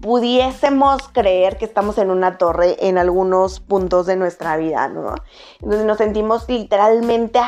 pudiésemos 0.00 1.08
creer 1.08 1.58
que 1.58 1.64
estamos 1.64 1.98
en 1.98 2.10
una 2.10 2.38
torre 2.38 2.76
en 2.80 2.98
algunos 2.98 3.60
puntos 3.60 4.06
de 4.06 4.16
nuestra 4.16 4.56
vida, 4.56 4.88
¿no? 4.88 5.14
Entonces 5.60 5.86
nos 5.86 5.98
sentimos 5.98 6.48
literalmente 6.48 7.38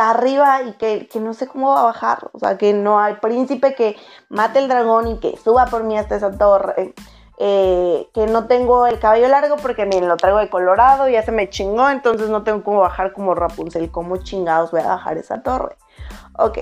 arriba 0.00 0.62
y 0.62 0.72
que, 0.72 1.08
no 1.20 1.34
sé 1.34 1.46
cómo 1.46 1.70
va 1.70 1.80
a 1.80 1.84
bajar, 1.84 2.30
o 2.32 2.38
sea, 2.38 2.56
que 2.56 2.72
no 2.72 2.98
hay 2.98 3.14
príncipe 3.14 3.74
que 3.74 3.96
mate 4.30 4.60
el 4.60 4.68
dragón 4.68 5.08
y 5.08 5.18
que 5.18 5.36
suba 5.36 5.66
por 5.66 5.84
mí 5.84 5.98
hasta 5.98 6.16
esa 6.16 6.30
torre. 6.36 6.94
Eh, 7.42 8.10
que 8.12 8.26
no 8.26 8.46
tengo 8.46 8.86
el 8.86 8.98
cabello 8.98 9.26
largo 9.28 9.56
porque 9.56 9.86
miren, 9.86 10.08
lo 10.08 10.18
traigo 10.18 10.38
de 10.38 10.50
colorado, 10.50 11.08
ya 11.08 11.22
se 11.22 11.32
me 11.32 11.48
chingó, 11.48 11.88
entonces 11.88 12.28
no 12.28 12.42
tengo 12.42 12.62
cómo 12.62 12.80
bajar 12.80 13.14
como 13.14 13.34
Rapunzel, 13.34 13.90
¿cómo 13.90 14.18
chingados 14.18 14.70
voy 14.72 14.80
a 14.80 14.88
bajar 14.88 15.16
esa 15.16 15.42
torre? 15.42 15.76
Ok, 16.38 16.58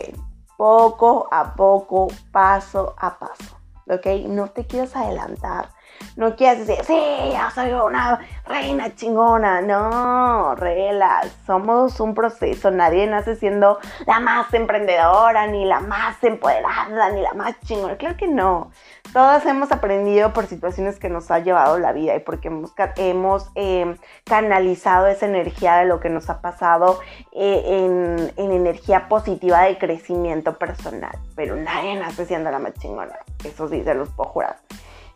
poco 0.56 1.28
a 1.32 1.54
poco, 1.54 2.08
paso 2.32 2.94
a 2.96 3.18
paso. 3.18 3.58
¿ok? 3.90 4.06
No 4.28 4.48
te 4.48 4.66
quieras 4.66 4.94
adelantar. 4.96 5.70
No 6.18 6.34
quieras 6.34 6.66
decir, 6.66 6.84
sí, 6.84 7.00
ya 7.30 7.48
soy 7.52 7.70
una 7.70 8.18
reina 8.44 8.92
chingona. 8.96 9.60
No, 9.60 10.56
relax. 10.56 11.30
Somos 11.46 12.00
un 12.00 12.14
proceso. 12.14 12.72
Nadie 12.72 13.06
nace 13.06 13.36
siendo 13.36 13.78
la 14.04 14.18
más 14.18 14.52
emprendedora, 14.52 15.46
ni 15.46 15.64
la 15.64 15.78
más 15.78 16.22
empoderada, 16.24 17.10
ni 17.10 17.22
la 17.22 17.34
más 17.34 17.60
chingona. 17.60 17.96
Claro 17.96 18.16
que 18.16 18.26
no. 18.26 18.72
Todas 19.12 19.46
hemos 19.46 19.70
aprendido 19.70 20.32
por 20.32 20.46
situaciones 20.46 20.98
que 20.98 21.08
nos 21.08 21.30
ha 21.30 21.38
llevado 21.38 21.78
la 21.78 21.92
vida 21.92 22.16
y 22.16 22.18
porque 22.18 22.48
hemos, 22.48 22.72
hemos 22.96 23.48
em, 23.54 23.96
canalizado 24.24 25.06
esa 25.06 25.26
energía 25.26 25.76
de 25.76 25.86
lo 25.86 26.00
que 26.00 26.10
nos 26.10 26.28
ha 26.30 26.40
pasado 26.40 26.98
eh, 27.32 27.62
en, 27.64 28.32
en, 28.36 28.50
energía 28.50 29.08
positiva 29.08 29.62
de 29.62 29.78
crecimiento 29.78 30.58
personal. 30.58 31.16
Pero 31.36 31.54
nadie 31.54 31.94
nace 31.94 32.26
siendo 32.26 32.50
la 32.50 32.58
más 32.58 32.74
chingona. 32.74 33.14
Eso 33.44 33.68
sí, 33.68 33.84
se 33.84 33.94
los 33.94 34.10
puedo 34.10 34.30
jurar. 34.30 34.56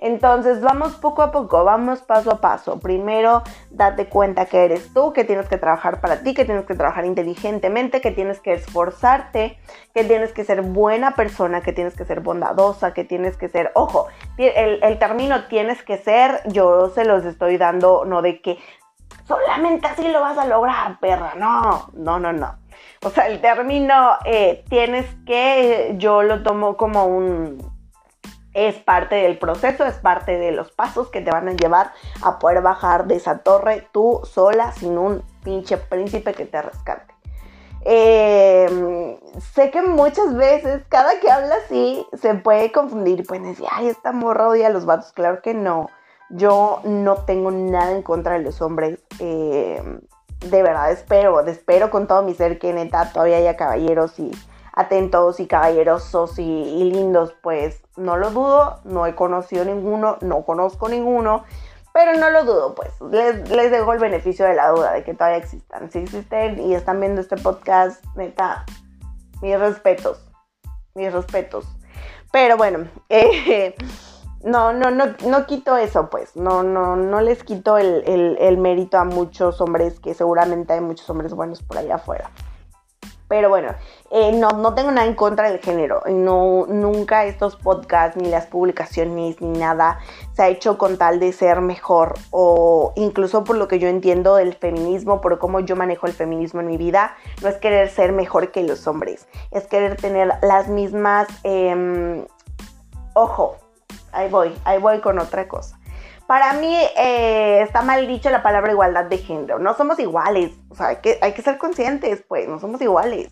Entonces 0.03 0.61
vamos 0.61 0.97
poco 0.97 1.23
a 1.23 1.31
poco, 1.31 1.63
vamos 1.63 2.03
paso 2.03 2.33
a 2.33 2.41
paso. 2.41 2.81
Primero, 2.81 3.45
date 3.71 4.09
cuenta 4.09 4.47
que 4.47 4.65
eres 4.65 4.93
tú, 4.93 5.13
que 5.13 5.23
tienes 5.23 5.49
que 5.49 5.59
trabajar 5.59 6.01
para 6.01 6.25
ti, 6.25 6.35
que 6.35 6.45
tienes 6.45 6.67
que 6.67 6.75
trabajar 6.75 7.05
inteligentemente, 7.05 8.01
que 8.01 8.11
tienes 8.11 8.41
que 8.41 8.53
esforzarte, 8.53 9.61
que 9.95 10.03
tienes 10.03 10.33
que 10.33 10.43
ser 10.43 10.63
buena 10.63 11.15
persona, 11.15 11.61
que 11.61 11.73
tienes 11.73 11.95
que 11.95 12.05
ser 12.05 12.19
bondadosa, 12.19 12.93
que 12.93 13.05
tienes 13.05 13.37
que 13.37 13.49
ser, 13.49 13.71
ojo, 13.75 14.09
el, 14.39 14.99
término 14.99 15.45
tienes 15.45 15.85
que 15.85 15.99
ser, 15.99 16.41
yo 16.47 16.89
se 16.89 17.05
los 17.05 17.25
estoy 17.25 17.57
dando, 17.57 18.05
no 18.05 18.23
de 18.23 18.43
que 18.43 18.59
solamente 19.25 19.87
así 19.87 20.09
lo 20.09 20.21
vas 20.21 20.37
a 20.37 20.47
lograr, 20.47 20.99
perra, 20.99 21.35
no, 21.37 21.91
no, 21.93 22.19
no, 22.19 22.33
no. 22.33 22.57
O 23.05 23.11
sea, 23.11 23.29
el 23.29 23.41
término 23.41 24.17
eh, 24.25 24.65
tienes 24.69 25.07
que, 25.27 25.95
yo 25.97 26.25
lo 26.25 26.43
tomo 26.43 26.77
como 26.77 27.07
un 27.07 27.72
es 28.55 28.77
parte 28.77 29.17
del 29.17 29.39
proceso, 29.39 29.85
es 29.85 29.95
parte 29.97 30.39
de 30.39 30.53
los 30.53 30.71
pasos 30.73 31.09
que 31.09 31.21
te 31.21 31.31
van 31.31 31.49
a 31.49 31.53
llevar 31.53 31.93
a 32.23 32.39
poder 32.39 32.63
bajar 32.63 33.07
de 33.07 33.17
esa 33.17 33.39
torre 33.39 33.89
tú 33.93 34.21
sola 34.25 34.73
sin 34.73 34.99
un 34.99 35.23
pinche 35.43 35.77
príncipe 35.77 36.35
que 36.35 36.45
te 36.45 36.61
rescate. 36.61 37.13
Em, 37.85 39.19
sé 39.55 39.71
que 39.71 39.83
muchas 39.83 40.37
veces, 40.37 40.83
cada 40.89 41.19
que 41.19 41.31
habla 41.31 41.57
así, 41.65 42.07
se 42.13 42.35
puede 42.35 42.71
confundir 42.71 43.21
y 43.21 43.23
pueden 43.25 43.45
decir, 43.45 43.67
ay, 43.71 43.89
esta 43.89 44.13
morra 44.13 44.49
odia 44.49 44.69
a 44.69 44.71
los 44.71 44.87
vatos. 44.87 45.13
Claro 45.13 45.43
que 45.43 45.55
no. 45.55 45.91
Yo 46.31 46.81
no 46.85 47.17
tengo 47.25 47.51
nada 47.51 47.91
en 47.93 48.03
contra 48.03 48.35
de 48.35 48.41
los 48.41 48.63
hombres. 48.63 49.01
Em, 49.19 50.01
de 50.41 50.63
verdad 50.63 50.91
espero, 50.93 51.41
espero 51.41 51.91
con 51.91 52.07
todo 52.07 52.23
mi 52.23 52.35
ser 52.35 52.59
que 52.59 52.73
neta 52.73 53.13
todavía 53.13 53.37
haya 53.37 53.57
caballeros 53.57 54.19
y 54.19 54.31
atentos 54.73 55.39
y 55.41 55.47
caballerosos 55.47 56.39
y, 56.39 56.91
lindos, 56.91 57.35
pues 57.43 57.81
no 57.97 58.17
lo 58.17 58.31
dudo, 58.31 58.81
no 58.85 59.07
he 59.07 59.15
conocido 59.15 59.65
ninguno, 59.65 60.17
no 60.23 60.45
conozco 60.45 60.89
ninguno, 60.89 61.45
pero 61.93 62.15
no 62.15 62.31
lo 62.31 62.45
dudo, 62.45 62.75
pues 62.75 62.91
les, 63.11 63.51
les 63.51 63.71
dejo 63.71 63.93
el 63.93 63.99
beneficio 63.99 64.47
de 64.47 64.55
la 64.55 64.71
duda 64.71 64.93
de 64.93 65.05
que 65.05 65.13
todavía 65.13 65.39
existan. 65.39 65.91
Si 65.91 65.99
existen 65.99 66.59
y 66.59 66.75
están 66.75 67.01
viendo 67.01 67.21
este 67.21 67.37
podcast, 67.37 68.03
neta, 68.17 68.65
mis 69.43 69.59
respetos, 69.59 70.25
mis 70.95 71.13
respetos. 71.13 71.67
Pero 72.33 72.57
bueno, 72.57 72.89
eh, 73.11 73.75
no, 74.43 74.73
no, 74.73 74.91
no, 74.91 75.05
no 75.27 75.47
quito 75.47 75.77
eso, 75.77 76.09
pues, 76.09 76.35
no, 76.35 76.63
no, 76.63 76.97
no 76.97 77.21
les 77.21 77.45
quito 77.45 77.77
el, 77.77 78.03
el 78.39 78.57
mérito 78.57 78.97
a 78.97 79.05
muchos 79.05 79.61
hombres, 79.61 80.01
que 80.01 80.15
seguramente 80.15 80.73
hay 80.73 80.81
muchos 80.81 81.09
hombres 81.11 81.35
buenos 81.35 81.63
por 81.63 81.77
allá 81.77 81.97
afuera. 81.97 82.31
Pero 83.33 83.49
bueno, 83.49 83.75
eh, 84.11 84.31
no, 84.33 84.51
no 84.51 84.75
tengo 84.75 84.91
nada 84.91 85.07
en 85.07 85.15
contra 85.15 85.51
del 85.51 85.59
género. 85.59 86.03
No, 86.07 86.67
nunca 86.69 87.25
estos 87.25 87.57
podcasts, 87.57 88.21
ni 88.21 88.29
las 88.29 88.45
publicaciones, 88.45 89.41
ni 89.41 89.59
nada 89.59 90.01
se 90.35 90.43
ha 90.43 90.49
hecho 90.49 90.77
con 90.77 90.99
tal 90.99 91.19
de 91.19 91.33
ser 91.33 91.63
mejor. 91.63 92.13
O 92.31 92.93
incluso 92.95 93.43
por 93.43 93.57
lo 93.57 93.69
que 93.69 93.79
yo 93.79 93.89
entiendo 93.89 94.37
del 94.37 94.53
feminismo, 94.53 95.23
por 95.23 95.39
cómo 95.39 95.61
yo 95.61 95.77
manejo 95.77 96.07
el 96.07 96.13
feminismo 96.13 96.61
en 96.61 96.67
mi 96.67 96.77
vida, 96.77 97.17
no 97.41 97.49
es 97.49 97.57
querer 97.57 97.89
ser 97.89 98.13
mejor 98.13 98.51
que 98.51 98.65
los 98.65 98.87
hombres. 98.87 99.27
Es 99.51 99.67
querer 99.67 99.97
tener 99.97 100.31
las 100.43 100.69
mismas... 100.69 101.27
Em, 101.43 102.27
ojo, 103.15 103.57
ahí 104.13 104.29
voy, 104.29 104.53
ahí 104.65 104.79
voy 104.79 105.01
con 105.01 105.19
otra 105.19 105.49
cosa. 105.49 105.79
Para 106.27 106.55
mí 106.55 106.77
eh, 106.97 107.63
está 107.63 107.83
mal 107.83 108.07
dicho 108.07 108.31
la 108.31 108.43
palabra 108.43 108.73
igualdad 108.73 109.05
de 109.05 109.19
género. 109.19 109.59
No 109.59 109.75
somos 109.75 109.99
iguales. 109.99 110.53
O 110.69 110.75
sea, 110.75 110.89
hay 110.89 110.97
que, 110.97 111.19
hay 111.21 111.33
que 111.33 111.43
ser 111.43 111.59
conscientes, 111.59 112.25
pues, 112.27 112.49
no 112.49 112.59
somos 112.59 112.81
iguales. 112.81 113.31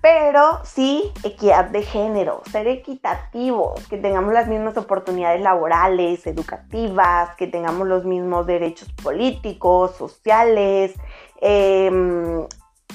Pero 0.00 0.60
sí 0.64 1.12
equidad 1.22 1.66
de 1.66 1.82
género, 1.82 2.42
ser 2.50 2.68
equitativos, 2.68 3.86
que 3.88 3.96
tengamos 3.96 4.34
las 4.34 4.48
mismas 4.48 4.76
oportunidades 4.76 5.40
laborales, 5.40 6.26
educativas, 6.26 7.34
que 7.36 7.46
tengamos 7.46 7.88
los 7.88 8.04
mismos 8.04 8.46
derechos 8.46 8.92
políticos, 9.02 9.96
sociales, 9.96 10.92
eh, 11.40 11.90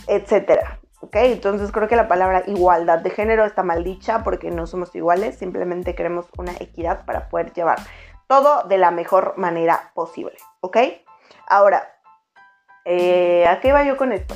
etcétera. 0.07 0.79
¿ok? 1.01 1.15
Entonces 1.15 1.71
creo 1.71 1.87
que 1.87 1.95
la 1.95 2.07
palabra 2.07 2.43
igualdad 2.47 2.99
de 2.99 3.09
género 3.09 3.45
está 3.45 3.63
mal 3.63 3.83
dicha 3.83 4.23
porque 4.23 4.51
no 4.51 4.67
somos 4.67 4.93
iguales, 4.95 5.37
simplemente 5.37 5.95
queremos 5.95 6.27
una 6.37 6.51
equidad 6.59 7.05
para 7.05 7.29
poder 7.29 7.53
llevar 7.53 7.79
todo 8.29 8.63
de 8.63 8.77
la 8.77 8.91
mejor 8.91 9.33
manera 9.37 9.91
posible, 9.95 10.37
¿ok? 10.61 10.77
Ahora, 11.47 11.95
eh, 12.85 13.47
¿a 13.47 13.59
qué 13.59 13.73
va 13.73 13.83
yo 13.83 13.97
con 13.97 14.13
esto? 14.13 14.35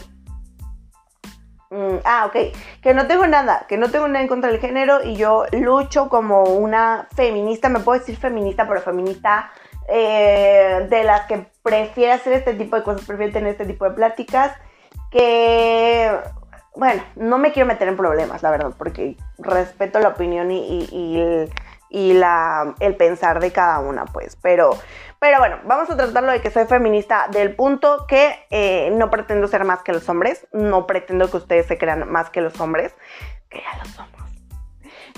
Mm, 1.69 1.97
ah, 2.03 2.25
ok. 2.25 2.55
Que 2.81 2.95
no 2.95 3.05
tengo 3.05 3.27
nada, 3.27 3.65
que 3.69 3.77
no 3.77 3.89
tengo 3.89 4.07
nada 4.07 4.21
en 4.21 4.27
contra 4.27 4.49
del 4.49 4.59
género 4.59 5.03
y 5.03 5.15
yo 5.15 5.45
lucho 5.51 6.09
como 6.09 6.43
una 6.43 7.07
feminista, 7.15 7.69
me 7.69 7.79
puedo 7.79 7.99
decir 7.99 8.17
feminista, 8.17 8.67
pero 8.67 8.81
feminista 8.81 9.51
eh, 9.87 10.87
de 10.89 11.03
las 11.03 11.27
que 11.27 11.45
prefiere 11.61 12.13
hacer 12.13 12.33
este 12.33 12.55
tipo 12.55 12.75
de 12.75 12.83
cosas, 12.83 13.05
prefiere 13.05 13.31
tener 13.31 13.51
este 13.51 13.65
tipo 13.65 13.85
de 13.85 13.91
pláticas, 13.91 14.57
que, 15.11 16.11
bueno, 16.75 17.03
no 17.15 17.37
me 17.37 17.51
quiero 17.51 17.67
meter 17.67 17.87
en 17.87 17.97
problemas, 17.97 18.41
la 18.41 18.49
verdad, 18.49 18.73
porque 18.75 19.17
respeto 19.37 19.99
la 19.99 20.09
opinión 20.09 20.49
y, 20.49 21.47
la, 21.93 22.73
el 22.79 22.95
pensar 22.95 23.39
de 23.39 23.51
cada 23.51 23.79
una, 23.79 24.05
pues, 24.05 24.35
pero 24.41 24.71
pero 25.23 25.39
bueno, 25.39 25.59
vamos 25.63 25.89
a 25.89 25.95
tratarlo 25.95 26.33
de 26.33 26.41
que 26.41 26.51
soy 26.51 26.65
feminista 26.65 27.29
del 27.31 27.55
punto 27.55 28.07
que 28.09 28.45
eh, 28.49 28.91
no 28.91 29.09
pretendo 29.09 29.47
ser 29.47 29.63
más 29.63 29.81
que 29.81 29.93
los 29.93 30.09
hombres, 30.09 30.45
no 30.51 30.85
pretendo 30.85 31.31
que 31.31 31.37
ustedes 31.37 31.65
se 31.65 31.77
crean 31.77 32.11
más 32.11 32.29
que 32.29 32.41
los 32.41 32.59
hombres, 32.59 32.93
que 33.49 33.61
ya 33.61 33.77
lo 33.77 33.85
somos. 33.85 34.11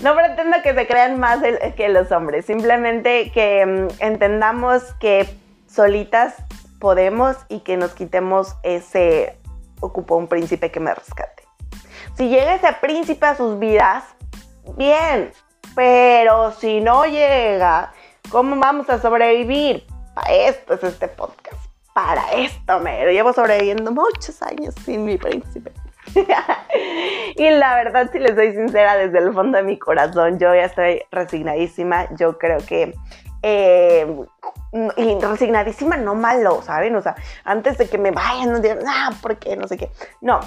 No 0.04 0.14
pretendo 0.14 0.58
que 0.62 0.74
se 0.74 0.86
crean 0.86 1.18
más 1.18 1.40
que 1.74 1.88
los 1.88 2.12
hombres, 2.12 2.46
simplemente 2.46 3.32
que 3.32 3.66
mm, 3.66 3.88
entendamos 3.98 4.94
que 5.00 5.28
solitas 5.66 6.36
podemos 6.78 7.36
y 7.48 7.60
que 7.60 7.76
nos 7.76 7.92
quitemos 7.92 8.54
ese 8.62 9.36
ocupo 9.80 10.14
un 10.14 10.28
príncipe 10.28 10.70
que 10.70 10.78
me 10.78 10.94
rescate. 10.94 11.42
Si 12.14 12.28
llega 12.28 12.54
ese 12.54 12.72
príncipe 12.80 13.26
a 13.26 13.34
sus 13.34 13.58
vidas, 13.58 14.04
bien, 14.76 15.32
pero 15.76 16.50
si 16.52 16.80
no 16.80 17.04
llega, 17.04 17.92
¿cómo 18.30 18.56
vamos 18.56 18.90
a 18.90 19.00
sobrevivir? 19.00 19.86
para 20.14 20.32
esto 20.32 20.74
es 20.74 20.82
este 20.82 21.08
podcast, 21.08 21.62
para 21.92 22.32
esto 22.32 22.80
me 22.80 23.12
llevo 23.12 23.34
sobreviviendo 23.34 23.92
muchos 23.92 24.42
años 24.42 24.74
sin 24.82 25.04
mi 25.04 25.18
príncipe. 25.18 25.72
y 27.36 27.50
la 27.50 27.74
verdad, 27.74 28.08
si 28.10 28.18
les 28.18 28.34
soy 28.34 28.54
sincera, 28.54 28.96
desde 28.96 29.18
el 29.18 29.34
fondo 29.34 29.58
de 29.58 29.64
mi 29.64 29.78
corazón, 29.78 30.38
yo 30.38 30.54
ya 30.54 30.64
estoy 30.64 31.02
resignadísima. 31.10 32.08
Yo 32.16 32.38
creo 32.38 32.58
que 32.66 32.94
eh, 33.42 34.06
y 34.96 35.18
resignadísima, 35.20 35.98
no 35.98 36.14
malo, 36.14 36.62
¿saben? 36.62 36.96
O 36.96 37.02
sea, 37.02 37.14
antes 37.44 37.76
de 37.76 37.88
que 37.88 37.98
me 37.98 38.10
vayan, 38.10 38.52
no 38.52 38.60
digan, 38.60 38.78
ah, 38.86 39.10
¿por 39.20 39.36
qué? 39.36 39.54
No 39.56 39.68
sé 39.68 39.76
qué. 39.76 39.90
No, 40.22 40.40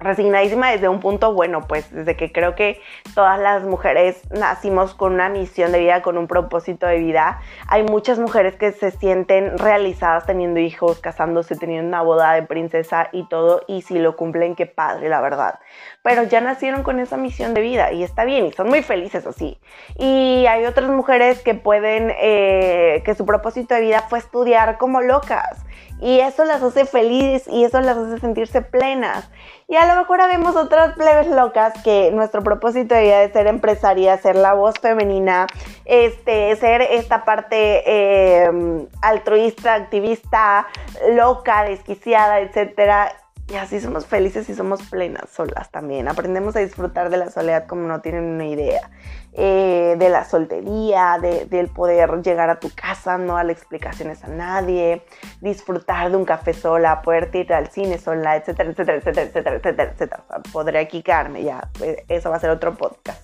resignadísima 0.00 0.70
desde 0.70 0.88
un 0.88 1.00
punto 1.00 1.32
bueno, 1.32 1.66
pues 1.66 1.90
desde 1.92 2.16
que 2.16 2.32
creo 2.32 2.54
que 2.54 2.80
todas 3.14 3.38
las 3.38 3.64
mujeres 3.64 4.22
nacimos 4.30 4.94
con 4.94 5.14
una 5.14 5.28
misión 5.28 5.72
de 5.72 5.80
vida, 5.80 6.02
con 6.02 6.18
un 6.18 6.28
propósito 6.28 6.86
de 6.86 6.98
vida. 6.98 7.40
Hay 7.66 7.82
muchas 7.82 8.18
mujeres 8.18 8.56
que 8.56 8.72
se 8.72 8.90
sienten 8.92 9.58
realizadas 9.58 10.26
teniendo 10.26 10.60
hijos, 10.60 11.00
casándose, 11.00 11.56
teniendo 11.56 11.88
una 11.88 12.02
boda 12.02 12.32
de 12.34 12.42
princesa 12.42 13.08
y 13.12 13.28
todo, 13.28 13.62
y 13.66 13.82
si 13.82 13.98
lo 13.98 14.16
cumplen, 14.16 14.54
qué 14.54 14.66
padre, 14.66 15.08
la 15.08 15.20
verdad. 15.20 15.58
Pero 16.02 16.22
ya 16.22 16.40
nacieron 16.40 16.82
con 16.82 17.00
esa 17.00 17.16
misión 17.16 17.54
de 17.54 17.60
vida 17.60 17.92
y 17.92 18.02
está 18.02 18.24
bien, 18.24 18.46
y 18.46 18.52
son 18.52 18.68
muy 18.68 18.82
felices 18.82 19.26
así. 19.26 19.58
Y 19.96 20.46
hay 20.46 20.64
otras 20.64 20.88
mujeres 20.88 21.40
que 21.40 21.54
pueden, 21.54 22.12
eh, 22.18 23.02
que 23.04 23.14
su 23.14 23.26
propósito 23.26 23.74
de 23.74 23.80
vida 23.82 24.04
fue 24.08 24.18
estudiar 24.18 24.78
como 24.78 25.00
locas 25.00 25.64
y 26.00 26.20
eso 26.20 26.44
las 26.44 26.62
hace 26.62 26.84
felices 26.84 27.48
y 27.48 27.64
eso 27.64 27.80
las 27.80 27.96
hace 27.96 28.18
sentirse 28.18 28.62
plenas. 28.62 29.30
Y 29.66 29.76
a 29.76 29.86
lo 29.86 30.00
mejor 30.00 30.20
habemos 30.20 30.56
otras 30.56 30.94
plebes 30.94 31.26
locas 31.26 31.74
que 31.82 32.10
nuestro 32.12 32.42
propósito 32.42 32.94
de 32.94 33.30
ser 33.32 33.46
empresaria, 33.48 34.16
ser 34.16 34.36
la 34.36 34.54
voz 34.54 34.74
femenina, 34.80 35.46
este, 35.84 36.54
ser 36.56 36.82
esta 36.82 37.24
parte 37.24 37.82
eh, 37.84 38.86
altruista, 39.02 39.74
activista, 39.74 40.66
loca, 41.10 41.64
desquiciada, 41.64 42.40
etcétera 42.40 43.12
y 43.48 43.56
así 43.56 43.80
somos 43.80 44.06
felices 44.06 44.48
y 44.50 44.54
somos 44.54 44.82
plenas 44.82 45.30
solas 45.30 45.70
también. 45.70 46.06
Aprendemos 46.06 46.54
a 46.56 46.60
disfrutar 46.60 47.08
de 47.08 47.16
la 47.16 47.30
soledad 47.30 47.66
como 47.66 47.88
no 47.88 48.00
tienen 48.00 48.24
una 48.24 48.46
idea. 48.46 48.90
Eh, 49.32 49.94
de 49.98 50.08
la 50.08 50.24
soltería, 50.24 51.18
del 51.20 51.68
poder 51.68 52.22
llegar 52.22 52.50
a 52.50 52.58
tu 52.58 52.70
casa, 52.74 53.18
no 53.18 53.34
darle 53.34 53.52
explicaciones 53.52 54.24
a 54.24 54.28
nadie, 54.28 55.04
disfrutar 55.40 56.10
de 56.10 56.16
un 56.16 56.24
café 56.24 56.52
sola, 56.52 57.02
poder 57.02 57.30
ir 57.34 57.52
al 57.52 57.68
cine 57.68 57.98
sola, 57.98 58.36
etcétera, 58.36 58.70
etcétera, 58.70 58.98
etcétera, 58.98 59.26
etcétera, 59.26 59.56
etcétera, 59.56 59.92
etcétera. 59.92 60.24
podré 60.52 60.78
aquí 60.80 61.02
ya. 61.02 61.68
Pues, 61.78 61.98
eso 62.08 62.30
va 62.30 62.36
a 62.36 62.40
ser 62.40 62.50
otro 62.50 62.74
podcast 62.74 63.22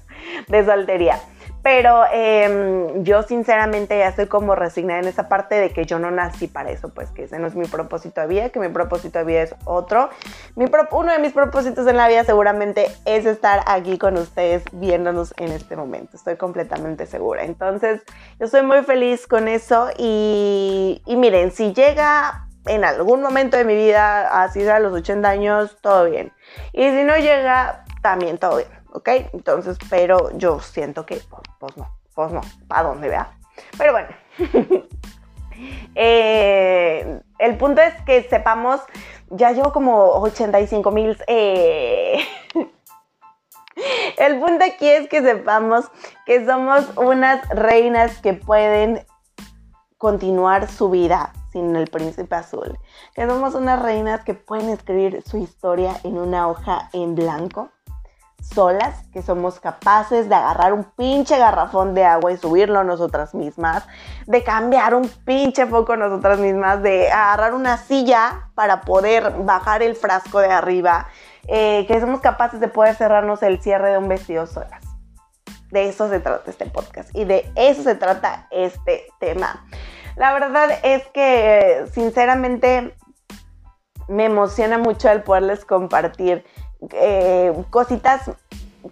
de 0.48 0.64
soltería. 0.64 1.18
Pero 1.64 2.04
em, 2.12 3.04
yo 3.04 3.22
sinceramente 3.22 3.96
ya 3.96 4.08
estoy 4.08 4.26
como 4.26 4.54
resignada 4.54 5.00
en 5.00 5.08
esa 5.08 5.30
parte 5.30 5.54
de 5.54 5.70
que 5.70 5.86
yo 5.86 5.98
no 5.98 6.10
nací 6.10 6.46
para 6.46 6.70
eso, 6.70 6.90
pues 6.90 7.10
que 7.10 7.24
ese 7.24 7.38
no 7.38 7.46
es 7.46 7.54
mi 7.54 7.64
propósito 7.66 8.20
de 8.20 8.26
vida, 8.26 8.50
que 8.50 8.60
mi 8.60 8.68
propósito 8.68 9.18
de 9.18 9.24
vida 9.24 9.42
es 9.42 9.54
otro. 9.64 10.10
Mi 10.56 10.66
uno 10.90 11.10
de 11.10 11.18
mis 11.20 11.32
propósitos 11.32 11.86
en 11.86 11.96
la 11.96 12.06
vida 12.06 12.22
seguramente 12.24 12.88
es 13.06 13.24
estar 13.24 13.62
aquí 13.66 13.96
con 13.96 14.18
ustedes 14.18 14.62
viéndonos 14.72 15.32
en 15.38 15.52
este 15.52 15.74
momento, 15.74 16.18
estoy 16.18 16.36
completamente 16.36 17.06
segura. 17.06 17.44
Entonces 17.44 18.02
yo 18.38 18.44
estoy 18.44 18.60
muy 18.60 18.82
feliz 18.82 19.26
con 19.26 19.48
eso 19.48 19.88
y, 19.96 21.00
y 21.06 21.16
miren, 21.16 21.50
si 21.50 21.72
llega 21.72 22.46
en 22.66 22.84
algún 22.84 23.22
momento 23.22 23.56
de 23.56 23.64
mi 23.64 23.74
vida, 23.74 24.42
así 24.42 24.68
a 24.68 24.80
los 24.80 24.92
80 24.92 25.26
años, 25.26 25.78
todo 25.80 26.04
bien. 26.10 26.30
Y 26.74 26.90
si 26.90 27.04
no 27.04 27.16
llega, 27.16 27.86
también 28.02 28.36
todo 28.36 28.56
bien. 28.56 28.83
¿Ok? 28.94 29.08
Entonces, 29.32 29.76
pero 29.90 30.30
yo 30.38 30.60
siento 30.60 31.04
que, 31.04 31.16
pues, 31.16 31.42
pues 31.58 31.76
no, 31.76 31.88
pues 32.14 32.32
no, 32.32 32.40
¿para 32.68 32.88
dónde 32.88 33.08
vea? 33.08 33.36
Pero 33.76 33.92
bueno, 33.92 34.08
eh, 35.94 37.20
el 37.38 37.56
punto 37.58 37.82
es 37.82 37.94
que 38.02 38.22
sepamos, 38.22 38.80
ya 39.30 39.52
llevo 39.52 39.72
como 39.72 40.12
85 40.20 40.90
mil... 40.92 41.18
Eh, 41.26 42.24
el 44.18 44.38
punto 44.38 44.64
aquí 44.64 44.88
es 44.88 45.08
que 45.08 45.22
sepamos 45.22 45.90
que 46.24 46.46
somos 46.46 46.96
unas 46.96 47.46
reinas 47.48 48.18
que 48.20 48.34
pueden 48.34 49.04
continuar 49.98 50.70
su 50.70 50.90
vida 50.90 51.32
sin 51.50 51.74
el 51.74 51.88
príncipe 51.88 52.36
azul. 52.36 52.78
Que 53.14 53.26
somos 53.26 53.54
unas 53.54 53.82
reinas 53.82 54.22
que 54.24 54.34
pueden 54.34 54.68
escribir 54.68 55.22
su 55.26 55.38
historia 55.38 55.96
en 56.04 56.18
una 56.18 56.48
hoja 56.48 56.90
en 56.92 57.16
blanco 57.16 57.70
solas, 58.52 59.04
que 59.12 59.22
somos 59.22 59.60
capaces 59.60 60.28
de 60.28 60.34
agarrar 60.34 60.72
un 60.72 60.84
pinche 60.84 61.38
garrafón 61.38 61.94
de 61.94 62.04
agua 62.04 62.32
y 62.32 62.36
subirlo 62.36 62.84
nosotras 62.84 63.34
mismas, 63.34 63.84
de 64.26 64.42
cambiar 64.44 64.94
un 64.94 65.08
pinche 65.24 65.66
foco 65.66 65.96
nosotras 65.96 66.38
mismas, 66.38 66.82
de 66.82 67.10
agarrar 67.10 67.54
una 67.54 67.76
silla 67.76 68.50
para 68.54 68.82
poder 68.82 69.30
bajar 69.38 69.82
el 69.82 69.96
frasco 69.96 70.38
de 70.40 70.52
arriba, 70.52 71.08
eh, 71.48 71.84
que 71.86 72.00
somos 72.00 72.20
capaces 72.20 72.60
de 72.60 72.68
poder 72.68 72.94
cerrarnos 72.94 73.42
el 73.42 73.60
cierre 73.60 73.92
de 73.92 73.98
un 73.98 74.08
vestido 74.08 74.46
solas. 74.46 74.82
De 75.70 75.88
eso 75.88 76.08
se 76.08 76.20
trata 76.20 76.50
este 76.50 76.66
podcast 76.66 77.10
y 77.14 77.24
de 77.24 77.50
eso 77.56 77.82
se 77.82 77.96
trata 77.96 78.46
este 78.50 79.06
tema. 79.18 79.66
La 80.16 80.32
verdad 80.32 80.70
es 80.84 81.04
que 81.08 81.86
sinceramente 81.92 82.94
me 84.08 84.26
emociona 84.26 84.78
mucho 84.78 85.10
el 85.10 85.22
poderles 85.22 85.64
compartir 85.64 86.44
eh, 86.92 87.52
cositas 87.70 88.30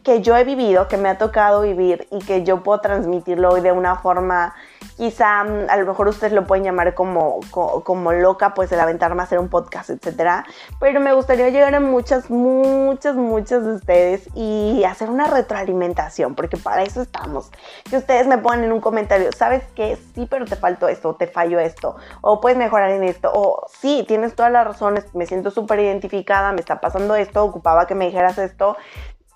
que 0.02 0.20
yo 0.20 0.36
he 0.36 0.44
vivido, 0.44 0.88
que 0.88 0.96
me 0.96 1.08
ha 1.08 1.18
tocado 1.18 1.62
vivir 1.62 2.08
y 2.10 2.18
que 2.18 2.44
yo 2.44 2.62
puedo 2.62 2.80
transmitirlo 2.80 3.50
hoy 3.50 3.60
de 3.60 3.72
una 3.72 3.96
forma 3.96 4.54
quizá 4.96 5.44
mm, 5.44 5.68
a 5.68 5.76
lo 5.76 5.86
mejor 5.86 6.08
ustedes 6.08 6.32
lo 6.32 6.46
pueden 6.46 6.64
llamar 6.64 6.94
como, 6.94 7.40
como, 7.50 8.12
loca, 8.12 8.54
pues 8.54 8.70
el 8.72 8.80
aventarme 8.80 9.22
a 9.22 9.24
hacer 9.24 9.38
un 9.38 9.48
podcast, 9.48 9.90
etcétera. 9.90 10.44
Pero 10.80 11.00
me 11.00 11.12
gustaría 11.12 11.48
llegar 11.50 11.74
a 11.74 11.80
muchas, 11.80 12.30
muchas, 12.30 13.16
muchas 13.16 13.64
de 13.64 13.74
ustedes 13.74 14.28
y 14.34 14.84
hacer 14.84 15.10
una 15.10 15.26
retroalimentación, 15.26 16.34
porque 16.34 16.56
para 16.56 16.82
eso 16.82 17.02
estamos. 17.02 17.50
Que 17.88 17.96
ustedes 17.96 18.26
me 18.26 18.38
pongan 18.38 18.64
en 18.64 18.72
un 18.72 18.80
comentario, 18.80 19.30
¿sabes 19.36 19.62
qué? 19.74 19.98
Sí, 20.14 20.26
pero 20.30 20.44
te 20.44 20.56
faltó 20.56 20.88
esto, 20.88 21.14
te 21.14 21.26
falló 21.26 21.58
esto, 21.58 21.96
o 22.20 22.40
puedes 22.40 22.58
mejorar 22.58 22.90
en 22.90 23.04
esto, 23.04 23.30
o 23.34 23.66
sí, 23.80 24.04
tienes 24.06 24.34
todas 24.34 24.52
las 24.52 24.66
razones, 24.66 25.14
me 25.14 25.26
siento 25.26 25.50
súper 25.50 25.80
identificada, 25.80 26.52
me 26.52 26.60
está 26.60 26.80
pasando 26.80 27.16
esto, 27.16 27.44
ocupaba 27.44 27.86
que 27.86 27.94
me 27.94 28.06
dijeras 28.06 28.38
esto. 28.38 28.76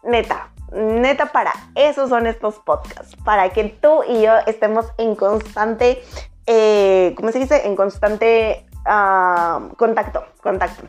Neta, 0.02 0.50
neta, 0.72 1.26
para 1.26 1.52
eso 1.74 2.08
son 2.08 2.26
estos 2.26 2.56
podcasts, 2.56 3.16
para 3.24 3.50
que 3.50 3.64
tú 3.64 4.02
y 4.08 4.22
yo 4.22 4.32
estemos 4.46 4.86
en 4.98 5.14
constante, 5.14 6.02
eh, 6.46 7.14
¿cómo 7.16 7.32
se 7.32 7.38
dice? 7.38 7.66
En 7.66 7.76
constante 7.76 8.65
ah, 8.86 9.68
contacto, 9.76 10.24
contacto. 10.42 10.84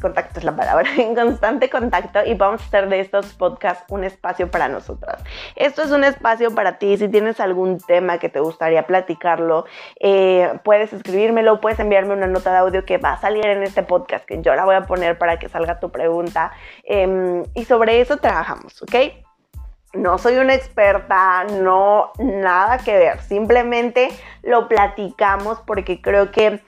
Contacto 0.00 0.38
es 0.38 0.44
la 0.44 0.56
palabra, 0.56 0.88
en 0.98 1.14
constante 1.14 1.68
contacto 1.68 2.24
y 2.24 2.34
vamos 2.34 2.62
a 2.62 2.64
hacer 2.64 2.88
de 2.88 3.00
estos 3.00 3.34
podcasts 3.34 3.84
un 3.90 4.04
espacio 4.04 4.50
para 4.50 4.68
nosotras. 4.68 5.22
Esto 5.56 5.82
es 5.82 5.90
un 5.90 6.04
espacio 6.04 6.54
para 6.54 6.78
ti, 6.78 6.96
si 6.96 7.08
tienes 7.08 7.38
algún 7.38 7.78
tema 7.78 8.18
que 8.18 8.30
te 8.30 8.40
gustaría 8.40 8.86
platicarlo, 8.86 9.66
eh, 10.00 10.58
puedes 10.64 10.92
escribírmelo, 10.94 11.60
puedes 11.60 11.78
enviarme 11.80 12.14
una 12.14 12.26
nota 12.26 12.50
de 12.50 12.58
audio 12.58 12.84
que 12.86 12.96
va 12.96 13.12
a 13.12 13.20
salir 13.20 13.44
en 13.44 13.62
este 13.62 13.82
podcast, 13.82 14.24
que 14.24 14.40
yo 14.40 14.54
la 14.54 14.64
voy 14.64 14.76
a 14.76 14.82
poner 14.82 15.18
para 15.18 15.38
que 15.38 15.50
salga 15.50 15.80
tu 15.80 15.90
pregunta 15.90 16.52
em, 16.84 17.44
y 17.54 17.64
sobre 17.66 18.00
eso 18.00 18.16
trabajamos, 18.16 18.82
¿ok? 18.82 18.94
No 19.92 20.18
soy 20.18 20.36
una 20.36 20.54
experta, 20.54 21.42
no, 21.44 22.12
nada 22.18 22.78
que 22.78 22.96
ver. 22.96 23.20
Simplemente 23.22 24.08
lo 24.42 24.68
platicamos 24.68 25.60
porque 25.66 26.00
creo 26.00 26.30
que, 26.30 26.62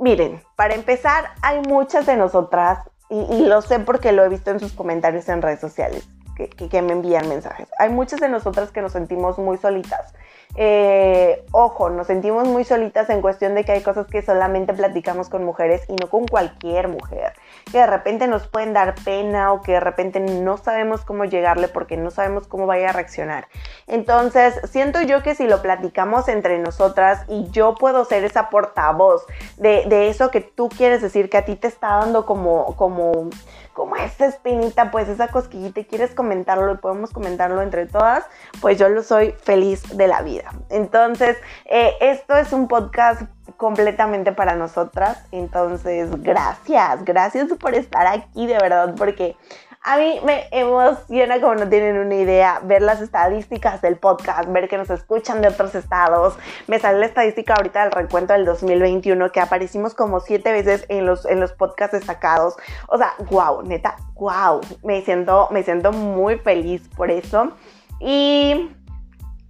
miren, 0.00 0.42
para 0.56 0.74
empezar, 0.74 1.32
hay 1.42 1.60
muchas 1.60 2.06
de 2.06 2.16
nosotras 2.16 2.78
y, 3.08 3.44
lo 3.44 3.60
sé 3.60 3.80
porque 3.80 4.12
lo 4.12 4.24
he 4.24 4.28
visto 4.28 4.50
en 4.50 4.60
sus 4.60 4.72
comentarios 4.72 5.28
en 5.28 5.42
redes 5.42 5.60
sociales, 5.60 6.08
que, 6.36 6.82
me 6.82 6.92
envían 6.92 7.28
mensajes. 7.28 7.68
Hay 7.78 7.90
muchas 7.90 8.20
de 8.20 8.28
nosotras 8.28 8.70
que 8.70 8.82
nos 8.82 8.92
sentimos 8.92 9.36
muy 9.38 9.58
solitas 9.58 10.14
eh, 10.56 11.44
ojo, 11.52 11.90
nos 11.90 12.08
sentimos 12.08 12.48
muy 12.48 12.64
solitas 12.64 13.08
en 13.10 13.22
cuestión 13.22 13.54
de 13.54 13.64
que 13.64 13.72
hay 13.72 13.82
cosas 13.82 14.06
que 14.06 14.20
solamente 14.20 14.74
platicamos 14.74 15.28
con 15.28 15.44
mujeres 15.44 15.82
y 15.88 15.94
no 15.94 16.08
con 16.08 16.26
cualquier 16.26 16.88
mujer. 16.88 17.34
Que 17.70 17.78
de 17.78 17.86
repente 17.86 18.26
nos 18.26 18.48
pueden 18.48 18.72
dar 18.72 18.94
pena 19.04 19.52
o 19.52 19.62
que 19.62 19.72
de 19.72 19.80
repente 19.80 20.18
no 20.18 20.56
sabemos 20.56 21.04
cómo 21.04 21.24
llegarle 21.24 21.68
porque 21.68 21.96
no 21.96 22.10
sabemos 22.10 22.48
cómo 22.48 22.66
vaya 22.66 22.90
a 22.90 22.92
reaccionar. 22.92 23.46
Entonces, 23.86 24.60
siento 24.64 25.00
yo 25.02 25.22
que 25.22 25.34
si 25.34 25.46
lo 25.46 25.62
platicamos 25.62 26.28
entre 26.28 26.58
nosotras 26.58 27.24
y 27.28 27.48
yo 27.50 27.74
puedo 27.76 28.04
ser 28.04 28.24
esa 28.24 28.50
portavoz 28.50 29.24
de, 29.56 30.08
eso 30.08 30.30
que 30.30 30.40
tú 30.40 30.68
quieres 30.68 31.02
decir, 31.02 31.30
que 31.30 31.36
a 31.36 31.44
ti 31.44 31.56
te 31.56 31.68
está 31.68 31.98
dando 31.98 32.26
como, 32.26 32.74
como 32.76 33.30
como 33.72 33.96
esa 33.96 34.26
espinita, 34.26 34.90
pues 34.90 35.08
esa 35.08 35.28
cosquillita 35.28 35.80
y 35.80 35.84
quieres 35.86 36.14
comentarlo 36.14 36.74
y 36.74 36.76
podemos 36.76 37.12
comentarlo 37.12 37.62
entre 37.62 37.86
todas, 37.86 38.26
pues 38.60 38.78
yo 38.78 38.90
lo 38.90 39.02
soy 39.02 39.32
feliz 39.42 39.96
de 39.96 40.06
la 40.06 40.20
vida. 40.20 40.39
Entonces, 40.68 41.36
eh, 41.66 41.92
esto 42.00 42.36
es 42.36 42.52
un 42.52 42.68
podcast 42.68 43.22
completamente 43.56 44.32
para 44.32 44.54
nosotras. 44.54 45.24
Entonces, 45.32 46.10
gracias, 46.22 47.04
gracias 47.04 47.48
por 47.58 47.74
estar 47.74 48.06
aquí 48.06 48.46
de 48.46 48.54
verdad, 48.54 48.94
porque 48.96 49.36
a 49.82 49.96
mí 49.96 50.20
me 50.24 50.46
emociona, 50.50 51.40
como 51.40 51.54
no 51.54 51.68
tienen 51.68 51.96
una 51.96 52.14
idea, 52.14 52.60
ver 52.62 52.82
las 52.82 53.00
estadísticas 53.00 53.80
del 53.80 53.96
podcast, 53.96 54.50
ver 54.52 54.68
que 54.68 54.76
nos 54.76 54.90
escuchan 54.90 55.40
de 55.40 55.48
otros 55.48 55.74
estados. 55.74 56.36
Me 56.66 56.78
sale 56.78 56.98
la 56.98 57.06
estadística 57.06 57.54
ahorita 57.54 57.84
del 57.84 57.92
recuento 57.92 58.34
del 58.34 58.44
2021, 58.44 59.32
que 59.32 59.40
aparecimos 59.40 59.94
como 59.94 60.20
siete 60.20 60.52
veces 60.52 60.84
en 60.90 61.06
los, 61.06 61.24
en 61.24 61.40
los 61.40 61.52
podcasts 61.52 61.96
destacados. 61.96 62.56
O 62.88 62.98
sea, 62.98 63.14
wow, 63.30 63.62
neta, 63.62 63.96
wow. 64.16 64.60
Me 64.82 65.00
siento, 65.00 65.48
me 65.50 65.62
siento 65.62 65.92
muy 65.92 66.36
feliz 66.38 66.86
por 66.94 67.10
eso. 67.10 67.52
Y 68.00 68.70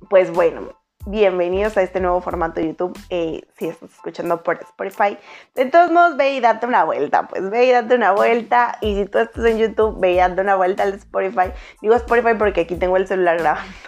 pues 0.09 0.33
bueno, 0.33 0.80
bienvenidos 1.07 1.77
a 1.77 1.83
este 1.83 2.01
nuevo 2.01 2.21
formato 2.21 2.61
de 2.61 2.69
YouTube. 2.69 2.99
Eh, 3.11 3.43
si 3.59 3.69
estás 3.69 3.91
escuchando 3.91 4.43
por 4.43 4.61
Spotify, 4.61 5.17
de 5.55 5.67
todos 5.67 5.91
modos, 5.91 6.17
ve 6.17 6.35
y 6.35 6.41
date 6.41 6.67
una 6.67 6.85
vuelta. 6.85 7.29
Pues 7.29 7.49
ve 7.51 7.67
y 7.67 7.71
date 7.71 7.95
una 7.95 8.13
vuelta. 8.13 8.79
Y 8.81 8.97
si 8.97 9.07
tú 9.07 9.19
estás 9.19 9.45
en 9.45 9.59
YouTube, 9.59 9.99
ve 10.01 10.13
y 10.13 10.17
date 10.17 10.41
una 10.41 10.57
vuelta 10.57 10.83
al 10.83 10.95
Spotify. 10.95 11.53
Digo 11.81 11.95
Spotify 11.95 12.35
porque 12.39 12.63
aquí 12.63 12.77
tengo 12.77 12.97
el 12.97 13.07
celular 13.07 13.39
grabando. 13.39 13.73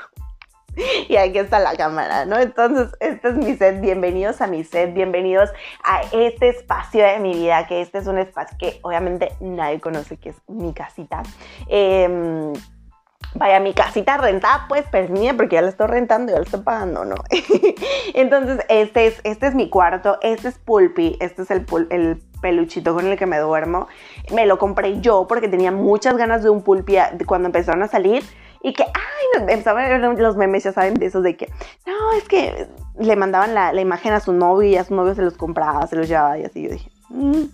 Y 1.06 1.16
aquí 1.16 1.36
está 1.36 1.58
la 1.58 1.76
cámara, 1.76 2.24
¿no? 2.24 2.38
Entonces, 2.38 2.96
este 2.98 3.28
es 3.28 3.34
mi 3.34 3.54
set. 3.56 3.82
Bienvenidos 3.82 4.40
a 4.40 4.46
mi 4.46 4.64
set. 4.64 4.94
Bienvenidos 4.94 5.50
a 5.84 6.00
este 6.12 6.48
espacio 6.48 7.04
de 7.04 7.18
mi 7.18 7.34
vida. 7.34 7.66
Que 7.66 7.82
este 7.82 7.98
es 7.98 8.06
un 8.06 8.16
espacio 8.16 8.56
que 8.58 8.80
obviamente 8.80 9.32
nadie 9.40 9.80
conoce, 9.80 10.16
que 10.16 10.30
es 10.30 10.36
mi 10.48 10.72
casita. 10.72 11.24
Eh, 11.68 12.54
vaya, 13.34 13.60
mi 13.60 13.74
casita 13.74 14.16
rentada, 14.16 14.66
pues, 14.68 14.84
pues 14.90 15.10
mía, 15.10 15.34
porque 15.36 15.56
ya 15.56 15.62
la 15.62 15.68
estoy 15.68 15.86
rentando, 15.86 16.32
ya 16.32 16.38
la 16.38 16.44
estoy 16.44 16.60
pagando, 16.60 17.04
¿no? 17.04 17.16
Entonces, 18.14 18.64
este 18.68 19.06
es, 19.06 19.20
este 19.24 19.46
es 19.46 19.54
mi 19.54 19.68
cuarto, 19.68 20.18
este 20.22 20.48
es 20.48 20.58
Pulpi, 20.58 21.16
este 21.20 21.42
es 21.42 21.50
el, 21.50 21.66
el 21.90 22.22
peluchito 22.42 22.94
con 22.94 23.06
el 23.06 23.16
que 23.16 23.24
me 23.24 23.38
duermo. 23.38 23.88
Me 24.34 24.44
lo 24.44 24.58
compré 24.58 25.00
yo 25.00 25.26
porque 25.26 25.48
tenía 25.48 25.72
muchas 25.72 26.18
ganas 26.18 26.42
de 26.42 26.50
un 26.50 26.62
Pulpi 26.62 26.96
cuando 27.26 27.46
empezaron 27.46 27.82
a 27.82 27.88
salir. 27.88 28.22
Y 28.64 28.74
que, 28.74 28.84
ay, 28.84 29.40
empezaban 29.40 30.16
los 30.18 30.36
memes, 30.36 30.62
ya 30.62 30.72
saben, 30.72 30.94
de 30.94 31.06
esos 31.06 31.24
de 31.24 31.36
que, 31.36 31.50
no, 31.84 32.12
es 32.16 32.28
que 32.28 32.68
le 32.96 33.16
mandaban 33.16 33.54
la, 33.54 33.80
imagen 33.80 34.12
a 34.12 34.20
su 34.20 34.32
novio 34.32 34.68
y 34.68 34.76
a 34.76 34.84
su 34.84 34.94
novio 34.94 35.16
se 35.16 35.22
los 35.22 35.36
compraba, 35.36 35.84
se 35.88 35.96
los 35.96 36.06
llevaba 36.06 36.38
y 36.38 36.44
así. 36.44 36.62
Yo 36.62 36.70
dije, 36.70 36.88
mmm, 37.08 37.46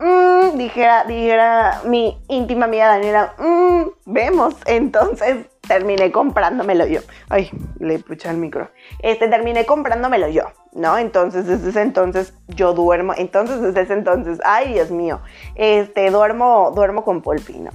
mmm, 0.00 0.56
dijera, 0.56 1.04
dijera 1.04 1.82
mi 1.84 2.20
íntima 2.28 2.64
amiga 2.64 2.88
Daniela, 2.88 3.34
mmm, 3.38 3.82
vemos. 4.06 4.54
Entonces 4.66 5.46
terminé 5.70 6.10
comprándomelo 6.10 6.86
yo. 6.86 7.00
Ay, 7.28 7.48
le 7.78 8.00
puché 8.00 8.28
el 8.28 8.38
micro. 8.38 8.70
Este, 8.98 9.28
terminé 9.28 9.66
comprándomelo 9.66 10.28
yo, 10.28 10.42
¿no? 10.72 10.98
Entonces, 10.98 11.46
desde 11.46 11.70
ese 11.70 11.82
entonces 11.82 12.34
yo 12.48 12.72
duermo. 12.74 13.14
Entonces, 13.16 13.60
desde 13.60 13.82
ese 13.82 13.92
entonces, 13.92 14.40
ay, 14.44 14.72
Dios 14.72 14.90
mío, 14.90 15.20
este, 15.54 16.10
duermo, 16.10 16.72
duermo 16.74 17.04
con 17.04 17.22
Polpino. 17.22 17.70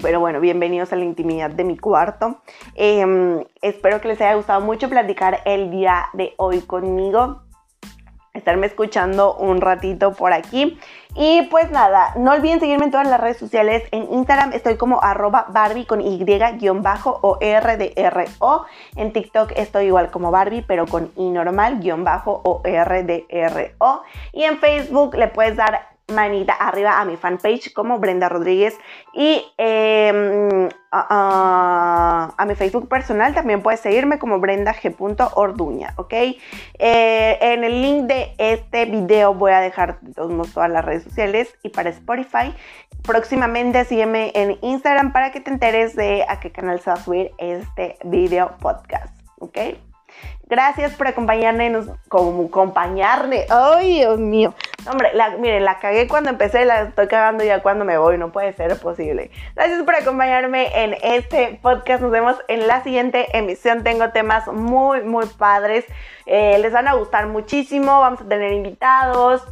Pero 0.00 0.20
bueno, 0.20 0.40
bienvenidos 0.40 0.92
a 0.92 0.96
la 0.96 1.04
intimidad 1.04 1.50
de 1.50 1.64
mi 1.64 1.76
cuarto. 1.76 2.40
Em, 2.76 3.44
espero 3.60 4.00
que 4.00 4.08
les 4.08 4.20
haya 4.20 4.34
gustado 4.34 4.60
mucho 4.60 4.88
platicar 4.88 5.40
el 5.44 5.70
día 5.70 6.06
de 6.12 6.34
hoy 6.38 6.60
conmigo 6.60 7.42
estarme 8.34 8.66
escuchando 8.66 9.34
un 9.34 9.60
ratito 9.60 10.12
por 10.12 10.32
aquí. 10.32 10.78
Y 11.14 11.42
pues 11.50 11.70
nada, 11.70 12.14
no 12.16 12.32
olviden 12.32 12.58
seguirme 12.58 12.86
en 12.86 12.90
todas 12.90 13.06
las 13.06 13.20
redes 13.20 13.36
sociales. 13.36 13.82
En 13.90 14.10
Instagram 14.12 14.52
estoy 14.54 14.76
como 14.76 15.02
arroba 15.02 15.46
Barbie 15.50 15.84
con 15.84 16.00
Y-bajo 16.00 17.18
o 17.22 17.36
R 17.40 17.76
de 17.76 17.92
R 17.96 18.24
O. 18.38 18.64
En 18.96 19.12
TikTok 19.12 19.52
estoy 19.56 19.86
igual 19.86 20.10
como 20.10 20.30
Barbie, 20.30 20.62
pero 20.62 20.86
con 20.86 21.12
I 21.16 21.28
normal, 21.28 21.80
guion 21.80 22.04
bajo 22.04 22.40
o 22.44 22.62
R 22.64 23.02
de 23.02 23.26
R 23.28 23.74
O. 23.78 24.02
Y 24.32 24.44
en 24.44 24.58
Facebook 24.58 25.14
le 25.16 25.28
puedes 25.28 25.56
dar 25.56 25.92
manita 26.08 26.54
arriba 26.54 27.00
a 27.00 27.04
mi 27.04 27.16
fanpage 27.16 27.72
como 27.72 27.98
Brenda 27.98 28.28
Rodríguez 28.28 28.78
y 29.14 29.44
em, 29.56 30.68
a, 32.42 32.46
mi 32.46 32.54
Facebook 32.54 32.88
personal 32.88 33.34
también 33.34 33.62
puedes 33.62 33.80
seguirme 33.80 34.18
como 34.18 34.38
Brenda 34.38 34.74
G. 34.74 34.94
Orduña, 35.34 35.94
¿ok? 35.96 36.12
Eh, 36.12 37.38
en 37.40 37.64
el 37.64 37.82
link 37.82 38.04
de 38.04 38.34
este 38.38 38.84
video 38.86 39.34
voy 39.34 39.52
a 39.52 39.60
dejar 39.60 40.00
todos, 40.14 40.52
todas 40.52 40.70
las 40.70 40.84
redes 40.84 41.04
sociales 41.04 41.54
y 41.62 41.70
para 41.70 41.90
Spotify. 41.90 42.54
Próximamente 43.02 43.84
sígueme 43.84 44.32
en 44.34 44.58
Instagram 44.60 45.12
para 45.12 45.32
que 45.32 45.40
te 45.40 45.50
enteres 45.50 45.96
de 45.96 46.24
a 46.28 46.40
qué 46.40 46.52
canal 46.52 46.80
se 46.80 46.90
va 46.90 46.94
a 46.94 47.00
subir 47.00 47.30
este 47.38 47.98
video 48.04 48.56
podcast, 48.58 49.14
¿ok? 49.38 49.58
Gracias 50.52 50.92
por 50.92 51.06
acompañarme, 51.06 51.72
como 52.08 52.46
acompañarme. 52.46 53.46
Ay, 53.48 54.00
Dios 54.00 54.18
mío. 54.18 54.54
Hombre, 54.90 55.14
la, 55.14 55.30
miren, 55.38 55.64
la 55.64 55.78
cagué 55.78 56.08
cuando 56.08 56.28
empecé, 56.28 56.64
la 56.64 56.82
estoy 56.82 57.06
cagando 57.06 57.42
ya 57.42 57.62
cuando 57.62 57.84
me 57.84 57.96
voy, 57.96 58.18
no 58.18 58.32
puede 58.32 58.52
ser 58.52 58.76
posible. 58.78 59.30
Gracias 59.54 59.82
por 59.82 59.94
acompañarme 59.94 60.84
en 60.84 60.96
este 61.02 61.58
podcast. 61.62 62.02
Nos 62.02 62.10
vemos 62.10 62.36
en 62.48 62.66
la 62.66 62.82
siguiente 62.82 63.36
emisión. 63.36 63.82
Tengo 63.82 64.10
temas 64.10 64.46
muy, 64.48 65.02
muy 65.02 65.26
padres. 65.26 65.86
Eh, 66.26 66.58
les 66.58 66.72
van 66.72 66.86
a 66.86 66.94
gustar 66.94 67.28
muchísimo. 67.28 68.00
Vamos 68.00 68.20
a 68.20 68.24
tener 68.28 68.52
invitados. 68.52 69.46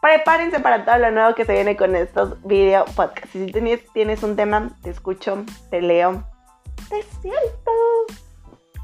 Prepárense 0.00 0.60
para 0.60 0.84
todo 0.84 0.98
lo 0.98 1.10
nuevo 1.12 1.34
que 1.34 1.44
se 1.44 1.52
viene 1.52 1.76
con 1.76 1.94
estos 1.94 2.42
video 2.42 2.84
podcasts. 2.96 3.30
Si 3.30 3.46
tienes 3.92 4.22
un 4.22 4.36
tema, 4.36 4.70
te 4.82 4.90
escucho, 4.90 5.44
te 5.70 5.80
leo, 5.80 6.24
te 6.90 7.02
siento 7.22 7.70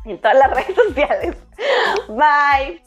en 0.04 0.20
todas 0.20 0.36
las 0.36 0.50
redes 0.50 0.74
sociales. 0.74 1.36
Bye. 2.08 2.82